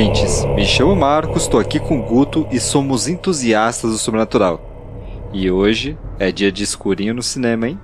ouvintes, 0.00 0.46
me 0.54 0.64
chamo 0.64 0.96
Marcos, 0.96 1.42
estou 1.42 1.60
aqui 1.60 1.78
com 1.78 2.00
o 2.00 2.02
Guto 2.02 2.48
e 2.50 2.58
somos 2.58 3.06
entusiastas 3.06 3.90
do 3.90 3.98
sobrenatural. 3.98 5.28
E 5.30 5.50
hoje 5.50 5.98
é 6.18 6.32
dia 6.32 6.50
de 6.50 6.64
escurinho 6.64 7.12
no 7.12 7.22
cinema, 7.22 7.68
hein? 7.68 7.78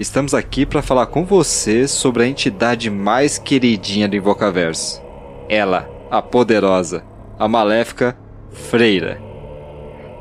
Estamos 0.00 0.34
aqui 0.34 0.66
para 0.66 0.82
falar 0.82 1.06
com 1.06 1.24
você 1.24 1.86
sobre 1.86 2.24
a 2.24 2.26
entidade 2.26 2.90
mais 2.90 3.38
queridinha 3.38 4.08
do 4.08 4.16
Invocaverso. 4.16 5.00
Ela, 5.48 5.88
a 6.10 6.20
poderosa, 6.20 7.04
a 7.38 7.46
maléfica 7.46 8.18
Freira. 8.50 9.22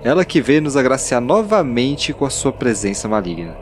Ela 0.04 0.23
que 0.23 0.39
veio 0.39 0.62
nos 0.62 0.78
agraciar 0.78 1.21
novamente 1.21 2.14
com 2.14 2.26
a 2.26 2.30
sua 2.30 2.54
presença 2.54 3.07
maligna. 3.07 3.57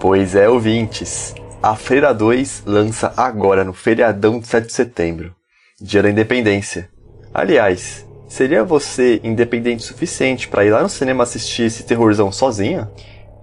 Pois 0.00 0.34
é, 0.34 0.48
ouvintes. 0.48 1.34
A 1.62 1.76
Freira 1.76 2.14
2 2.14 2.62
lança 2.64 3.12
agora 3.18 3.64
no 3.64 3.74
feriadão 3.74 4.40
de 4.40 4.46
7 4.46 4.66
de 4.68 4.72
setembro, 4.72 5.34
dia 5.78 6.02
da 6.02 6.10
independência. 6.10 6.95
Aliás, 7.36 8.08
seria 8.26 8.64
você 8.64 9.20
independente 9.22 9.84
o 9.84 9.86
suficiente 9.86 10.48
para 10.48 10.64
ir 10.64 10.70
lá 10.70 10.82
no 10.82 10.88
cinema 10.88 11.22
assistir 11.22 11.64
esse 11.64 11.84
terrorzão 11.84 12.32
sozinha? 12.32 12.90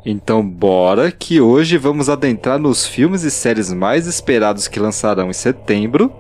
Então 0.04 0.44
bora 0.44 1.12
que 1.12 1.40
hoje 1.40 1.78
vamos 1.78 2.10
adentrar 2.10 2.58
nos 2.58 2.88
filmes 2.88 3.22
e 3.22 3.30
séries 3.30 3.72
mais 3.72 4.08
esperados 4.08 4.68
que 4.68 4.80
lançarão 4.80 5.30
em 5.30 5.34
setembro 5.34 6.12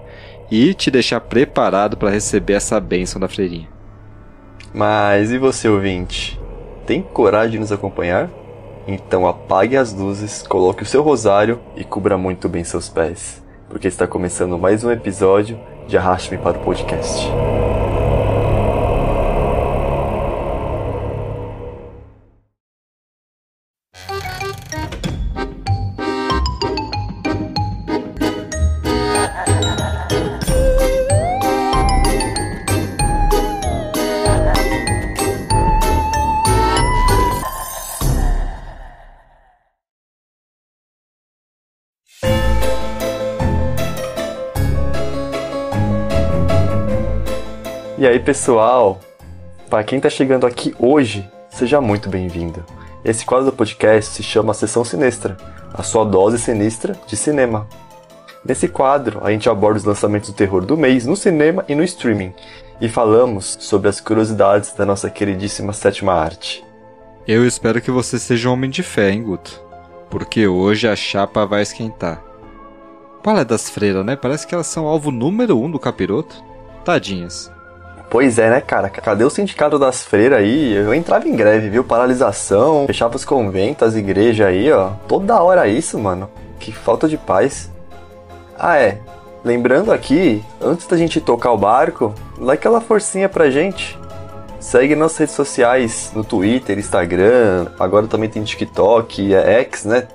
e 0.51 0.75
te 0.75 0.91
deixar 0.91 1.19
preparado 1.21 1.97
para 1.97 2.11
receber 2.11 2.53
essa 2.53 2.79
bênção 2.79 3.19
da 3.19 3.27
freirinha. 3.27 3.67
Mas 4.71 5.31
e 5.31 5.39
você, 5.39 5.67
ouvinte? 5.67 6.39
Tem 6.85 7.01
coragem 7.01 7.53
de 7.53 7.59
nos 7.59 7.71
acompanhar? 7.71 8.29
Então 8.87 9.25
apague 9.25 9.75
as 9.75 9.91
luzes, 9.91 10.45
coloque 10.45 10.83
o 10.83 10.85
seu 10.85 11.01
rosário 11.01 11.59
e 11.75 11.83
cubra 11.83 12.19
muito 12.19 12.47
bem 12.47 12.63
seus 12.63 12.87
pés, 12.87 13.41
porque 13.67 13.87
está 13.87 14.05
começando 14.05 14.59
mais 14.59 14.83
um 14.83 14.91
episódio 14.91 15.59
de 15.87 15.97
Arraste-me 15.97 16.37
para 16.41 16.57
o 16.57 16.61
Podcast. 16.61 17.27
Pessoal? 48.23 49.01
Para 49.69 49.83
quem 49.83 49.97
está 49.97 50.09
chegando 50.09 50.47
aqui 50.47 50.73
hoje, 50.79 51.29
seja 51.49 51.81
muito 51.81 52.07
bem-vindo. 52.07 52.63
Esse 53.03 53.25
quadro 53.25 53.47
do 53.47 53.51
podcast 53.51 54.13
se 54.13 54.23
chama 54.23 54.53
Sessão 54.53 54.85
Sinistra, 54.85 55.35
a 55.73 55.83
sua 55.83 56.05
dose 56.05 56.39
sinistra 56.39 56.97
de 57.05 57.17
cinema. 57.17 57.67
Nesse 58.45 58.69
quadro, 58.69 59.19
a 59.23 59.31
gente 59.31 59.49
aborda 59.49 59.79
os 59.79 59.83
lançamentos 59.83 60.29
do 60.29 60.35
terror 60.35 60.65
do 60.65 60.77
mês 60.77 61.05
no 61.05 61.17
cinema 61.17 61.65
e 61.67 61.75
no 61.75 61.83
streaming, 61.83 62.33
e 62.79 62.87
falamos 62.87 63.57
sobre 63.59 63.89
as 63.89 63.99
curiosidades 63.99 64.73
da 64.73 64.85
nossa 64.85 65.09
queridíssima 65.09 65.73
sétima 65.73 66.13
arte. 66.13 66.63
Eu 67.27 67.45
espero 67.45 67.81
que 67.81 67.91
você 67.91 68.17
seja 68.17 68.49
um 68.49 68.53
homem 68.53 68.69
de 68.69 68.83
fé, 68.83 69.11
hein, 69.11 69.23
Guto? 69.23 69.61
Porque 70.09 70.47
hoje 70.47 70.87
a 70.87 70.95
chapa 70.95 71.45
vai 71.45 71.61
esquentar. 71.61 72.23
Qual 73.21 73.37
é 73.37 73.43
das 73.43 73.69
freiras, 73.69 74.05
né? 74.05 74.15
Parece 74.15 74.47
que 74.47 74.55
elas 74.55 74.67
são 74.67 74.85
alvo 74.85 75.11
número 75.11 75.59
um 75.59 75.69
do 75.69 75.79
capiroto. 75.79 76.41
Tadinhas. 76.85 77.52
Pois 78.13 78.37
é, 78.37 78.47
né, 78.47 78.61
cara? 78.61 78.91
Cadê 78.91 79.23
o 79.23 79.29
sindicato 79.31 79.79
das 79.79 80.03
freiras 80.03 80.37
aí? 80.37 80.71
Eu 80.71 80.93
entrava 80.93 81.27
em 81.27 81.35
greve, 81.35 81.67
viu? 81.67 81.83
Paralisação, 81.83 82.85
fechava 82.85 83.15
os 83.15 83.25
conventos, 83.25 83.87
as 83.87 83.95
igrejas 83.95 84.45
aí, 84.45 84.71
ó. 84.71 84.91
Toda 85.07 85.41
hora 85.41 85.67
isso, 85.67 85.97
mano. 85.97 86.29
Que 86.59 86.71
falta 86.71 87.09
de 87.09 87.17
paz. 87.17 87.71
Ah, 88.55 88.77
é. 88.77 88.99
Lembrando 89.43 89.91
aqui, 89.91 90.45
antes 90.61 90.85
da 90.85 90.95
gente 90.95 91.19
tocar 91.19 91.53
o 91.53 91.57
barco, 91.57 92.13
dá 92.37 92.53
aquela 92.53 92.79
forcinha 92.79 93.27
pra 93.27 93.49
gente. 93.49 93.97
Segue 94.59 94.95
nas 94.95 95.17
redes 95.17 95.33
sociais, 95.33 96.11
no 96.13 96.23
Twitter, 96.23 96.77
Instagram, 96.77 97.65
agora 97.79 98.05
também 98.05 98.29
tem 98.29 98.43
TikTok, 98.43 99.33
é 99.33 99.53
X, 99.61 99.85
né? 99.85 100.07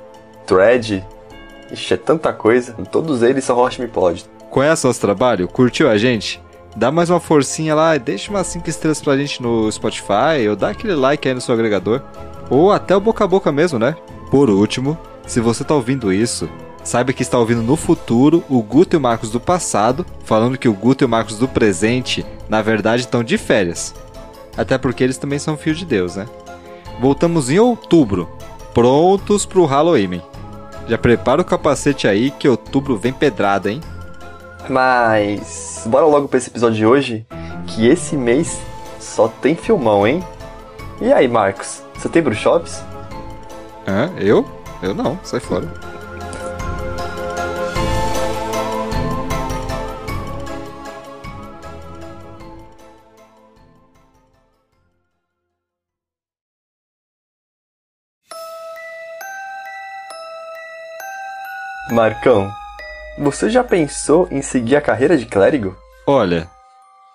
Thread. 0.46 1.04
Ixi, 1.72 1.94
é 1.94 1.96
tanta 1.96 2.32
coisa. 2.32 2.74
Todos 2.92 3.24
eles 3.24 3.42
são 3.42 3.56
Rocha 3.56 3.82
Me 3.82 3.88
Pode. 3.88 4.24
Conhece 4.50 4.86
nosso 4.86 5.00
trabalho? 5.00 5.48
Curtiu 5.48 5.90
a 5.90 5.98
gente? 5.98 6.40
Dá 6.78 6.92
mais 6.92 7.10
uma 7.10 7.18
forcinha 7.18 7.74
lá, 7.74 7.98
deixa 7.98 8.30
umas 8.30 8.46
5 8.46 8.70
estrelas 8.70 9.02
pra 9.02 9.16
gente 9.16 9.42
no 9.42 9.70
Spotify, 9.72 10.46
ou 10.48 10.54
dá 10.54 10.68
aquele 10.68 10.94
like 10.94 11.26
aí 11.26 11.34
no 11.34 11.40
seu 11.40 11.52
agregador. 11.52 12.00
Ou 12.48 12.70
até 12.70 12.94
o 12.94 13.00
boca 13.00 13.24
a 13.24 13.26
boca 13.26 13.50
mesmo, 13.50 13.80
né? 13.80 13.96
Por 14.30 14.48
último, 14.48 14.96
se 15.26 15.40
você 15.40 15.64
tá 15.64 15.74
ouvindo 15.74 16.12
isso, 16.12 16.48
saiba 16.84 17.12
que 17.12 17.20
está 17.20 17.36
ouvindo 17.36 17.64
no 17.64 17.74
futuro 17.74 18.44
o 18.48 18.62
Guto 18.62 18.94
e 18.94 18.96
o 18.96 19.00
Marcos 19.00 19.32
do 19.32 19.40
passado, 19.40 20.06
falando 20.22 20.56
que 20.56 20.68
o 20.68 20.72
Guto 20.72 21.02
e 21.02 21.06
o 21.06 21.08
Marcos 21.08 21.36
do 21.36 21.48
presente, 21.48 22.24
na 22.48 22.62
verdade, 22.62 23.02
estão 23.02 23.24
de 23.24 23.36
férias. 23.36 23.92
Até 24.56 24.78
porque 24.78 25.02
eles 25.02 25.18
também 25.18 25.40
são 25.40 25.56
filhos 25.56 25.80
de 25.80 25.84
Deus, 25.84 26.14
né? 26.14 26.28
Voltamos 27.00 27.50
em 27.50 27.58
outubro, 27.58 28.28
prontos 28.72 29.44
pro 29.44 29.64
Halloween. 29.64 30.22
Já 30.86 30.96
prepara 30.96 31.42
o 31.42 31.44
capacete 31.44 32.06
aí 32.06 32.30
que 32.30 32.48
outubro 32.48 32.96
vem 32.96 33.12
pedrada, 33.12 33.68
hein? 33.68 33.80
Mas 34.68 35.84
bora 35.86 36.06
logo 36.06 36.28
para 36.28 36.38
esse 36.38 36.48
episódio 36.48 36.76
de 36.76 36.86
hoje, 36.86 37.26
que 37.66 37.86
esse 37.86 38.16
mês 38.16 38.60
só 38.98 39.28
tem 39.28 39.54
filmão, 39.54 40.06
hein? 40.06 40.24
E 41.00 41.12
aí, 41.12 41.28
Marcos, 41.28 41.82
você 41.94 42.08
tem 42.08 42.22
bruxops? 42.22 42.82
Hã? 43.86 44.10
Eu? 44.18 44.46
Eu 44.82 44.94
não, 44.94 45.18
sai 45.22 45.40
fora. 45.40 45.66
Marcão, 61.90 62.48
você 63.18 63.50
já 63.50 63.64
pensou 63.64 64.28
em 64.30 64.40
seguir 64.40 64.76
a 64.76 64.80
carreira 64.80 65.16
de 65.16 65.26
clérigo? 65.26 65.76
Olha, 66.06 66.48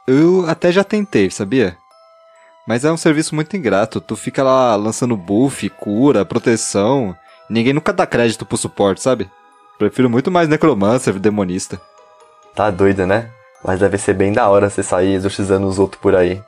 eu 0.06 0.46
até 0.48 0.72
já 0.72 0.84
tentei, 0.84 1.30
sabia? 1.30 1.78
Mas 2.68 2.86
é 2.86 2.92
um 2.92 2.98
serviço 2.98 3.34
muito 3.36 3.56
ingrato. 3.58 4.00
Tu 4.00 4.16
fica 4.16 4.44
lá 4.44 4.76
lançando 4.76 5.18
buff, 5.18 5.68
cura, 5.70 6.26
proteção. 6.26 7.16
Ninguém 7.50 7.74
nunca 7.74 7.92
dá 7.92 8.06
crédito 8.06 8.46
pro 8.46 8.58
suporte, 8.58 9.02
sabe? 9.02 9.30
Prefiro 9.78 10.10
muito 10.10 10.32
mais 10.32 10.48
necromancer, 10.48 11.20
demonista. 11.20 11.82
Tá 12.56 12.70
doido, 12.70 13.06
né? 13.08 13.30
Mas 13.64 13.80
deve 13.80 13.98
ser 13.98 14.14
bem 14.14 14.32
da 14.32 14.48
hora 14.48 14.70
você 14.70 14.84
sair 14.84 15.14
exorcizando 15.14 15.68
os 15.68 15.80
outros 15.80 16.02
por 16.02 16.16
aí. 16.16 16.42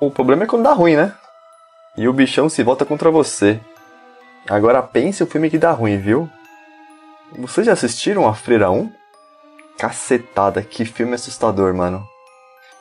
O 0.00 0.10
problema 0.10 0.44
é 0.44 0.46
quando 0.46 0.62
dá 0.62 0.72
ruim, 0.72 0.96
né? 0.96 1.12
E 1.96 2.06
o 2.06 2.12
bichão 2.12 2.48
se 2.48 2.62
volta 2.62 2.84
contra 2.84 3.10
você. 3.10 3.58
Agora 4.48 4.82
pense 4.82 5.22
o 5.22 5.26
filme 5.26 5.50
que 5.50 5.58
dá 5.58 5.72
ruim, 5.72 5.98
viu? 5.98 6.30
Vocês 7.36 7.66
já 7.66 7.74
assistiram 7.74 8.26
a 8.26 8.34
Freira 8.34 8.70
1? 8.70 8.90
Cacetada, 9.78 10.62
que 10.62 10.84
filme 10.84 11.14
assustador, 11.14 11.74
mano. 11.74 12.02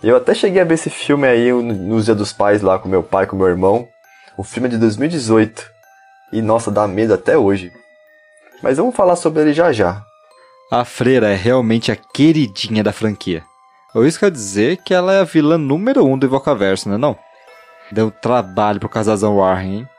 Eu 0.02 0.16
até 0.16 0.34
cheguei 0.34 0.62
a 0.62 0.66
ver 0.66 0.76
esse 0.76 0.90
filme 0.90 1.28
aí 1.28 1.52
nos 1.52 2.06
Dia 2.06 2.16
dos 2.16 2.32
Pais 2.32 2.62
lá 2.62 2.80
com 2.80 2.88
meu 2.88 3.04
pai, 3.04 3.28
com 3.28 3.36
meu 3.36 3.48
irmão. 3.48 3.88
O 4.38 4.44
filme 4.44 4.68
é 4.68 4.72
de 4.72 4.78
2018. 4.78 5.70
E 6.32 6.42
nossa, 6.42 6.72
dá 6.72 6.88
medo 6.88 7.14
até 7.14 7.38
hoje. 7.38 7.72
Mas 8.62 8.78
vamos 8.78 8.96
falar 8.96 9.16
sobre 9.16 9.42
ele 9.42 9.54
já 9.54 9.72
já. 9.74 10.02
A 10.72 10.86
freira 10.86 11.30
é 11.30 11.36
realmente 11.36 11.92
a 11.92 11.96
queridinha 11.96 12.84
da 12.84 12.94
franquia. 12.94 13.44
Ou 13.94 14.06
isso 14.06 14.20
quer 14.20 14.32
dizer 14.32 14.78
que 14.78 14.94
ela 14.94 15.14
é 15.14 15.20
a 15.20 15.24
vilã 15.24 15.58
número 15.58 16.06
um 16.06 16.18
do 16.18 16.26
Invocaverso, 16.26 16.90
né 16.90 16.98
não? 16.98 17.18
Deu 17.92 18.12
trabalho 18.12 18.80
pro 18.80 18.90
casalzão 18.90 19.38
Warren, 19.38 19.80
hein? 19.80 19.90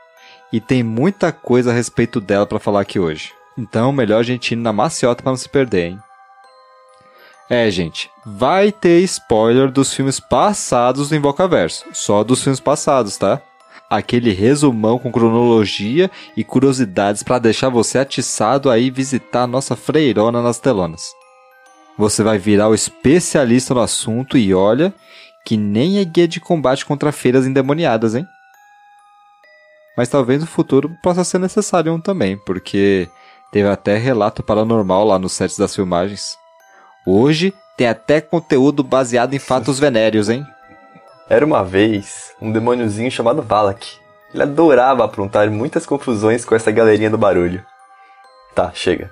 E 0.53 0.61
tem 0.61 0.83
muita 0.83 1.33
coisa 1.33 1.71
a 1.71 1.75
respeito 1.75 2.21
dela 2.21 2.47
para 2.47 2.59
falar 2.59 2.81
aqui 2.81 2.99
hoje. 2.99 3.38
Então, 3.59 3.91
melhor 3.91 4.21
a 4.21 4.23
gente 4.23 4.53
ir 4.53 4.57
na 4.57 4.73
maciota 4.73 5.21
para 5.21 5.33
não 5.33 5.37
se 5.37 5.49
perder, 5.49 5.89
hein? 5.89 5.99
É, 7.51 7.69
gente, 7.73 8.09
vai 8.25 8.71
ter 8.71 9.01
spoiler 9.01 9.69
dos 9.69 9.93
filmes 9.93 10.21
passados 10.21 11.09
do 11.09 11.17
Invocaverso. 11.17 11.87
Só 11.93 12.23
dos 12.23 12.41
filmes 12.41 12.61
passados, 12.61 13.17
tá? 13.17 13.43
Aquele 13.91 14.33
resumão 14.33 14.97
com 14.97 15.11
cronologia 15.11 16.09
e 16.37 16.45
curiosidades 16.45 17.25
para 17.25 17.41
deixar 17.41 17.69
você 17.69 17.99
atiçado 17.99 18.71
aí 18.71 18.91
visitar 18.91 19.43
a 19.43 19.47
nossa 19.47 19.75
freirona 19.75 20.41
nas 20.41 20.61
telonas. 20.61 21.03
Você 21.97 22.23
vai 22.23 22.39
virar 22.39 22.69
o 22.69 22.75
especialista 22.75 23.75
no 23.75 23.81
assunto 23.81 24.39
e 24.39 24.55
olha 24.55 24.95
que 25.45 25.57
nem 25.57 25.99
é 25.99 26.05
guia 26.05 26.29
de 26.29 26.39
combate 26.39 26.87
contra 26.87 27.11
feiras 27.11 27.45
endemoniadas, 27.45 28.15
hein? 28.15 28.25
Mas 29.97 30.09
talvez 30.09 30.41
no 30.41 30.47
futuro 30.47 30.97
possa 31.03 31.25
ser 31.25 31.39
necessário 31.39 31.93
um 31.93 32.01
também, 32.01 32.37
porque 32.45 33.09
teve 33.51 33.69
até 33.69 33.97
relato 33.97 34.43
paranormal 34.43 35.05
lá 35.05 35.19
nos 35.19 35.33
sets 35.33 35.59
das 35.59 35.75
filmagens. 35.75 36.37
Hoje 37.07 37.55
Tem 37.77 37.87
até 37.87 38.21
conteúdo 38.21 38.83
baseado 38.83 39.35
em 39.35 39.39
fatos 39.39 39.79
venéreos, 39.81 40.29
hein? 40.29 40.45
Era 41.29 41.47
uma 41.47 41.63
vez 41.63 42.33
um 42.41 42.51
demôniozinho 42.51 43.11
chamado 43.11 43.41
Valak. 43.41 43.87
Ele 44.35 44.43
adorava 44.43 45.05
aprontar 45.05 45.49
muitas 45.51 45.87
confusões 45.87 46.45
com 46.45 46.55
essa 46.55 46.73
galerinha 46.73 47.09
do 47.09 47.17
barulho. 47.17 47.65
Tá, 48.55 48.73
chega. 48.75 49.11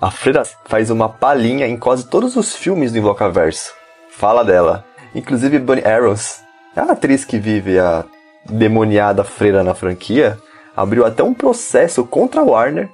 A 0.00 0.10
freira 0.10 0.44
faz 0.64 0.90
uma 0.90 1.08
palhinha 1.08 1.66
em 1.66 1.76
quase 1.76 2.06
todos 2.06 2.36
os 2.36 2.54
filmes 2.54 2.92
do 2.92 2.98
Invocaverso. 2.98 3.74
Fala 4.10 4.44
dela. 4.44 4.84
Inclusive 5.14 5.58
Bunny 5.58 5.84
Arrows, 5.84 6.40
a 6.76 6.92
atriz 6.92 7.24
que 7.24 7.38
vive 7.38 7.78
a 7.78 8.04
demoniada 8.48 9.24
freira 9.24 9.62
na 9.64 9.74
franquia, 9.74 10.38
abriu 10.76 11.04
até 11.04 11.22
um 11.22 11.34
processo 11.34 12.04
contra 12.04 12.40
a 12.40 12.44
Warner 12.44 12.88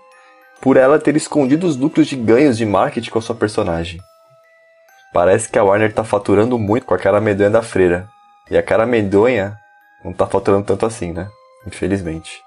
por 0.60 0.76
ela 0.76 0.98
ter 0.98 1.16
escondido 1.16 1.66
os 1.66 1.76
lucros 1.76 2.06
de 2.06 2.16
ganhos 2.16 2.56
de 2.56 2.66
marketing 2.66 3.10
com 3.10 3.18
a 3.18 3.22
sua 3.22 3.34
personagem. 3.34 4.00
Parece 5.12 5.48
que 5.48 5.58
a 5.58 5.64
Warner 5.64 5.92
tá 5.92 6.04
faturando 6.04 6.58
muito 6.58 6.86
com 6.86 6.94
a 6.94 6.98
cara 6.98 7.20
medonha 7.20 7.50
da 7.50 7.62
freira. 7.62 8.08
E 8.50 8.56
a 8.56 8.62
cara 8.62 8.86
medonha 8.86 9.56
não 10.04 10.12
tá 10.12 10.26
faturando 10.26 10.64
tanto 10.64 10.84
assim, 10.86 11.12
né? 11.12 11.28
Infelizmente. 11.66 12.42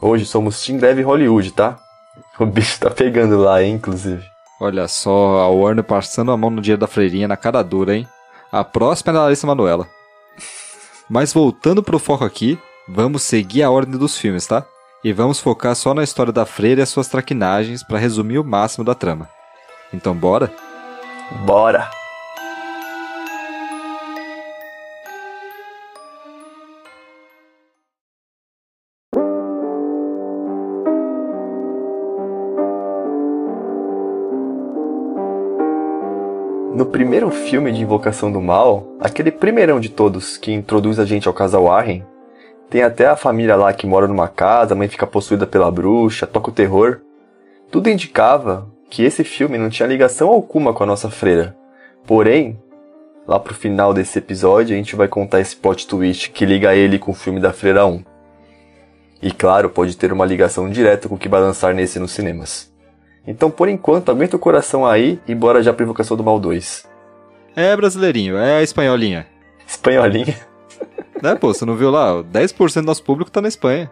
Hoje 0.00 0.26
somos 0.26 0.64
Team 0.64 0.78
Greve 0.78 1.02
Hollywood, 1.02 1.52
tá? 1.52 1.78
O 2.38 2.46
bicho 2.46 2.78
tá 2.80 2.90
pegando 2.90 3.38
lá, 3.38 3.62
hein, 3.62 3.74
inclusive. 3.74 4.22
Olha 4.60 4.86
só, 4.86 5.38
a 5.40 5.48
Warner 5.48 5.84
passando 5.84 6.30
a 6.30 6.36
mão 6.36 6.50
no 6.50 6.60
dinheiro 6.60 6.80
da 6.80 6.86
freirinha 6.86 7.26
na 7.26 7.36
cara 7.36 7.62
dura, 7.62 7.96
hein? 7.96 8.06
A 8.50 8.62
próxima 8.62 9.12
é 9.12 9.16
a 9.16 9.22
Larissa 9.22 9.46
Manoela. 9.46 9.88
Mas 11.08 11.32
voltando 11.32 11.82
pro 11.82 11.98
foco 11.98 12.24
aqui, 12.24 12.58
vamos 12.86 13.22
seguir 13.22 13.62
a 13.62 13.70
ordem 13.70 13.98
dos 13.98 14.16
filmes, 14.16 14.46
tá? 14.46 14.64
E 15.04 15.12
vamos 15.12 15.40
focar 15.40 15.74
só 15.74 15.92
na 15.92 16.04
história 16.04 16.32
da 16.32 16.46
freira 16.46 16.80
e 16.80 16.82
as 16.84 16.88
suas 16.88 17.08
traquinagens 17.08 17.82
para 17.82 17.98
resumir 17.98 18.38
o 18.38 18.44
máximo 18.44 18.84
da 18.84 18.94
trama. 18.94 19.28
Então 19.92 20.14
bora? 20.14 20.48
Bora! 21.44 21.90
No 36.76 36.86
primeiro 36.86 37.28
filme 37.30 37.72
de 37.72 37.82
Invocação 37.82 38.30
do 38.30 38.40
Mal, 38.40 38.86
aquele 39.00 39.32
primeirão 39.32 39.80
de 39.80 39.88
todos 39.88 40.36
que 40.36 40.52
introduz 40.52 41.00
a 41.00 41.04
gente 41.04 41.26
ao 41.26 41.34
casal 41.34 41.64
Warren, 41.64 42.04
tem 42.72 42.82
até 42.82 43.06
a 43.06 43.14
família 43.14 43.54
lá 43.54 43.70
que 43.74 43.86
mora 43.86 44.08
numa 44.08 44.28
casa, 44.28 44.72
a 44.72 44.76
mãe 44.76 44.88
fica 44.88 45.06
possuída 45.06 45.46
pela 45.46 45.70
bruxa, 45.70 46.26
toca 46.26 46.48
o 46.48 46.54
terror. 46.54 47.00
Tudo 47.70 47.90
indicava 47.90 48.66
que 48.88 49.04
esse 49.04 49.22
filme 49.24 49.58
não 49.58 49.68
tinha 49.68 49.86
ligação 49.86 50.30
alguma 50.30 50.72
com 50.72 50.82
a 50.82 50.86
nossa 50.86 51.10
freira. 51.10 51.54
Porém, 52.06 52.58
lá 53.28 53.38
pro 53.38 53.52
final 53.52 53.92
desse 53.92 54.18
episódio, 54.18 54.74
a 54.74 54.78
gente 54.78 54.96
vai 54.96 55.06
contar 55.06 55.40
esse 55.40 55.54
plot 55.54 55.86
twist 55.86 56.30
que 56.30 56.46
liga 56.46 56.74
ele 56.74 56.98
com 56.98 57.10
o 57.10 57.14
filme 57.14 57.40
da 57.40 57.52
Freira 57.52 57.84
1. 57.84 58.02
E 59.20 59.30
claro, 59.30 59.68
pode 59.68 59.94
ter 59.94 60.10
uma 60.10 60.24
ligação 60.24 60.70
direta 60.70 61.10
com 61.10 61.16
o 61.16 61.18
que 61.18 61.28
vai 61.28 61.42
lançar 61.42 61.74
nesse 61.74 61.98
nos 61.98 62.12
cinemas. 62.12 62.72
Então, 63.26 63.50
por 63.50 63.68
enquanto, 63.68 64.10
aguenta 64.10 64.36
o 64.36 64.38
coração 64.38 64.86
aí 64.86 65.20
e 65.28 65.34
bora 65.34 65.62
já 65.62 65.74
pra 65.74 65.84
Invocação 65.84 66.16
do 66.16 66.24
Mal 66.24 66.40
2. 66.40 66.88
É 67.54 67.76
brasileirinho, 67.76 68.38
é 68.38 68.62
espanholinha. 68.62 69.26
Espanholinha? 69.68 70.51
Né, 71.22 71.36
pô, 71.36 71.54
você 71.54 71.64
não 71.64 71.76
viu 71.76 71.88
lá? 71.88 72.22
10% 72.24 72.80
do 72.80 72.86
nosso 72.86 73.04
público 73.04 73.30
tá 73.30 73.40
na 73.40 73.46
Espanha. 73.46 73.88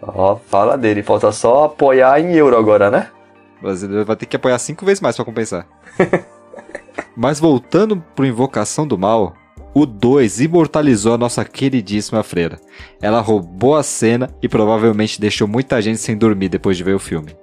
Ó, 0.00 0.36
fala 0.36 0.78
dele. 0.78 1.02
Falta 1.02 1.30
só 1.30 1.64
apoiar 1.64 2.18
em 2.18 2.32
euro 2.34 2.56
agora, 2.56 2.90
né? 2.90 3.10
O 3.58 3.64
brasileiro 3.64 4.06
vai 4.06 4.16
ter 4.16 4.24
que 4.24 4.36
apoiar 4.36 4.58
cinco 4.58 4.86
vezes 4.86 5.02
mais 5.02 5.14
pra 5.14 5.24
compensar. 5.24 5.66
Mas 7.14 7.38
voltando 7.38 8.02
pro 8.16 8.24
Invocação 8.24 8.86
do 8.86 8.96
Mal, 8.96 9.34
o 9.74 9.84
2 9.84 10.40
imortalizou 10.40 11.12
a 11.12 11.18
nossa 11.18 11.44
queridíssima 11.44 12.22
freira. 12.22 12.58
Ela 13.02 13.20
roubou 13.20 13.76
a 13.76 13.82
cena 13.82 14.30
e 14.42 14.48
provavelmente 14.48 15.20
deixou 15.20 15.46
muita 15.46 15.82
gente 15.82 15.98
sem 15.98 16.16
dormir 16.16 16.48
depois 16.48 16.78
de 16.78 16.84
ver 16.84 16.94
o 16.94 16.98
filme. 16.98 17.36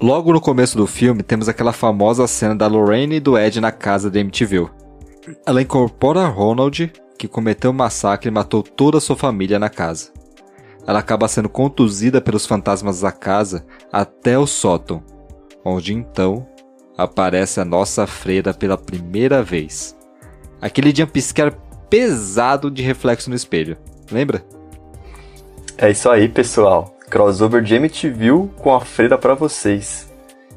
Logo 0.00 0.32
no 0.32 0.40
começo 0.40 0.76
do 0.76 0.86
filme, 0.86 1.22
temos 1.22 1.48
aquela 1.48 1.72
famosa 1.72 2.26
cena 2.26 2.54
da 2.54 2.66
Lorraine 2.66 3.16
e 3.16 3.20
do 3.20 3.36
Ed 3.36 3.60
na 3.60 3.72
casa 3.72 4.10
de 4.10 4.20
MTV. 4.20 4.68
Ela 5.46 5.62
incorpora 5.62 6.26
Ronald, 6.26 6.92
que 7.18 7.28
cometeu 7.28 7.72
um 7.72 7.74
massacre 7.74 8.28
e 8.28 8.32
matou 8.32 8.62
toda 8.62 8.98
a 8.98 9.00
sua 9.00 9.16
família 9.16 9.58
na 9.58 9.68
casa. 9.68 10.10
Ela 10.86 11.00
acaba 11.00 11.28
sendo 11.28 11.48
conduzida 11.48 12.20
pelos 12.20 12.46
fantasmas 12.46 13.00
da 13.00 13.12
casa 13.12 13.66
até 13.92 14.38
o 14.38 14.46
sótão, 14.46 15.02
onde 15.64 15.92
então 15.92 16.46
aparece 16.96 17.60
a 17.60 17.64
nossa 17.64 18.06
freira 18.06 18.54
pela 18.54 18.78
primeira 18.78 19.42
vez. 19.42 19.96
Aquele 20.62 20.94
jumpscare 20.94 21.54
pesado 21.90 22.70
de 22.70 22.82
reflexo 22.82 23.28
no 23.28 23.36
espelho, 23.36 23.76
lembra? 24.10 24.44
É 25.76 25.90
isso 25.90 26.08
aí, 26.08 26.28
pessoal. 26.28 26.96
Crossover 27.10 27.62
de 27.62 27.74
MTV 27.74 28.48
com 28.56 28.74
a 28.74 28.80
freira 28.80 29.16
para 29.16 29.34
vocês. 29.34 30.08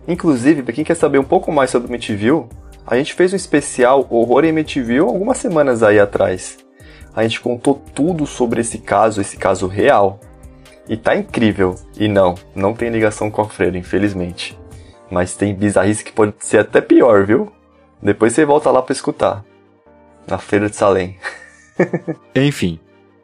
Inclusive, 0.07 0.63
para 0.63 0.73
quem 0.73 0.83
quer 0.83 0.95
saber 0.95 1.19
um 1.19 1.23
pouco 1.23 1.51
mais 1.51 1.69
sobre 1.69 1.89
MTV, 1.89 2.45
a 2.85 2.97
gente 2.97 3.13
fez 3.13 3.33
um 3.33 3.35
especial 3.35 4.05
Horror 4.09 4.45
em 4.45 4.49
MTV 4.49 4.99
algumas 4.99 5.37
semanas 5.37 5.83
aí 5.83 5.99
atrás. 5.99 6.57
A 7.13 7.23
gente 7.23 7.41
contou 7.41 7.75
tudo 7.93 8.25
sobre 8.25 8.61
esse 8.61 8.77
caso, 8.77 9.21
esse 9.21 9.37
caso 9.37 9.67
real. 9.67 10.19
E 10.87 10.97
tá 10.97 11.15
incrível. 11.15 11.75
E 11.97 12.07
não, 12.07 12.35
não 12.55 12.73
tem 12.73 12.89
ligação 12.89 13.29
com 13.29 13.41
a 13.41 13.49
freira, 13.49 13.77
infelizmente. 13.77 14.57
Mas 15.09 15.35
tem 15.35 15.53
bizarrice 15.53 16.03
que 16.03 16.11
pode 16.11 16.33
ser 16.39 16.59
até 16.59 16.81
pior, 16.81 17.25
viu? 17.25 17.51
Depois 18.01 18.33
você 18.33 18.45
volta 18.45 18.71
lá 18.71 18.81
para 18.81 18.93
escutar. 18.93 19.45
Na 20.27 20.37
Feira 20.37 20.69
de 20.69 20.75
Salem. 20.75 21.17
Enfim, 22.35 22.79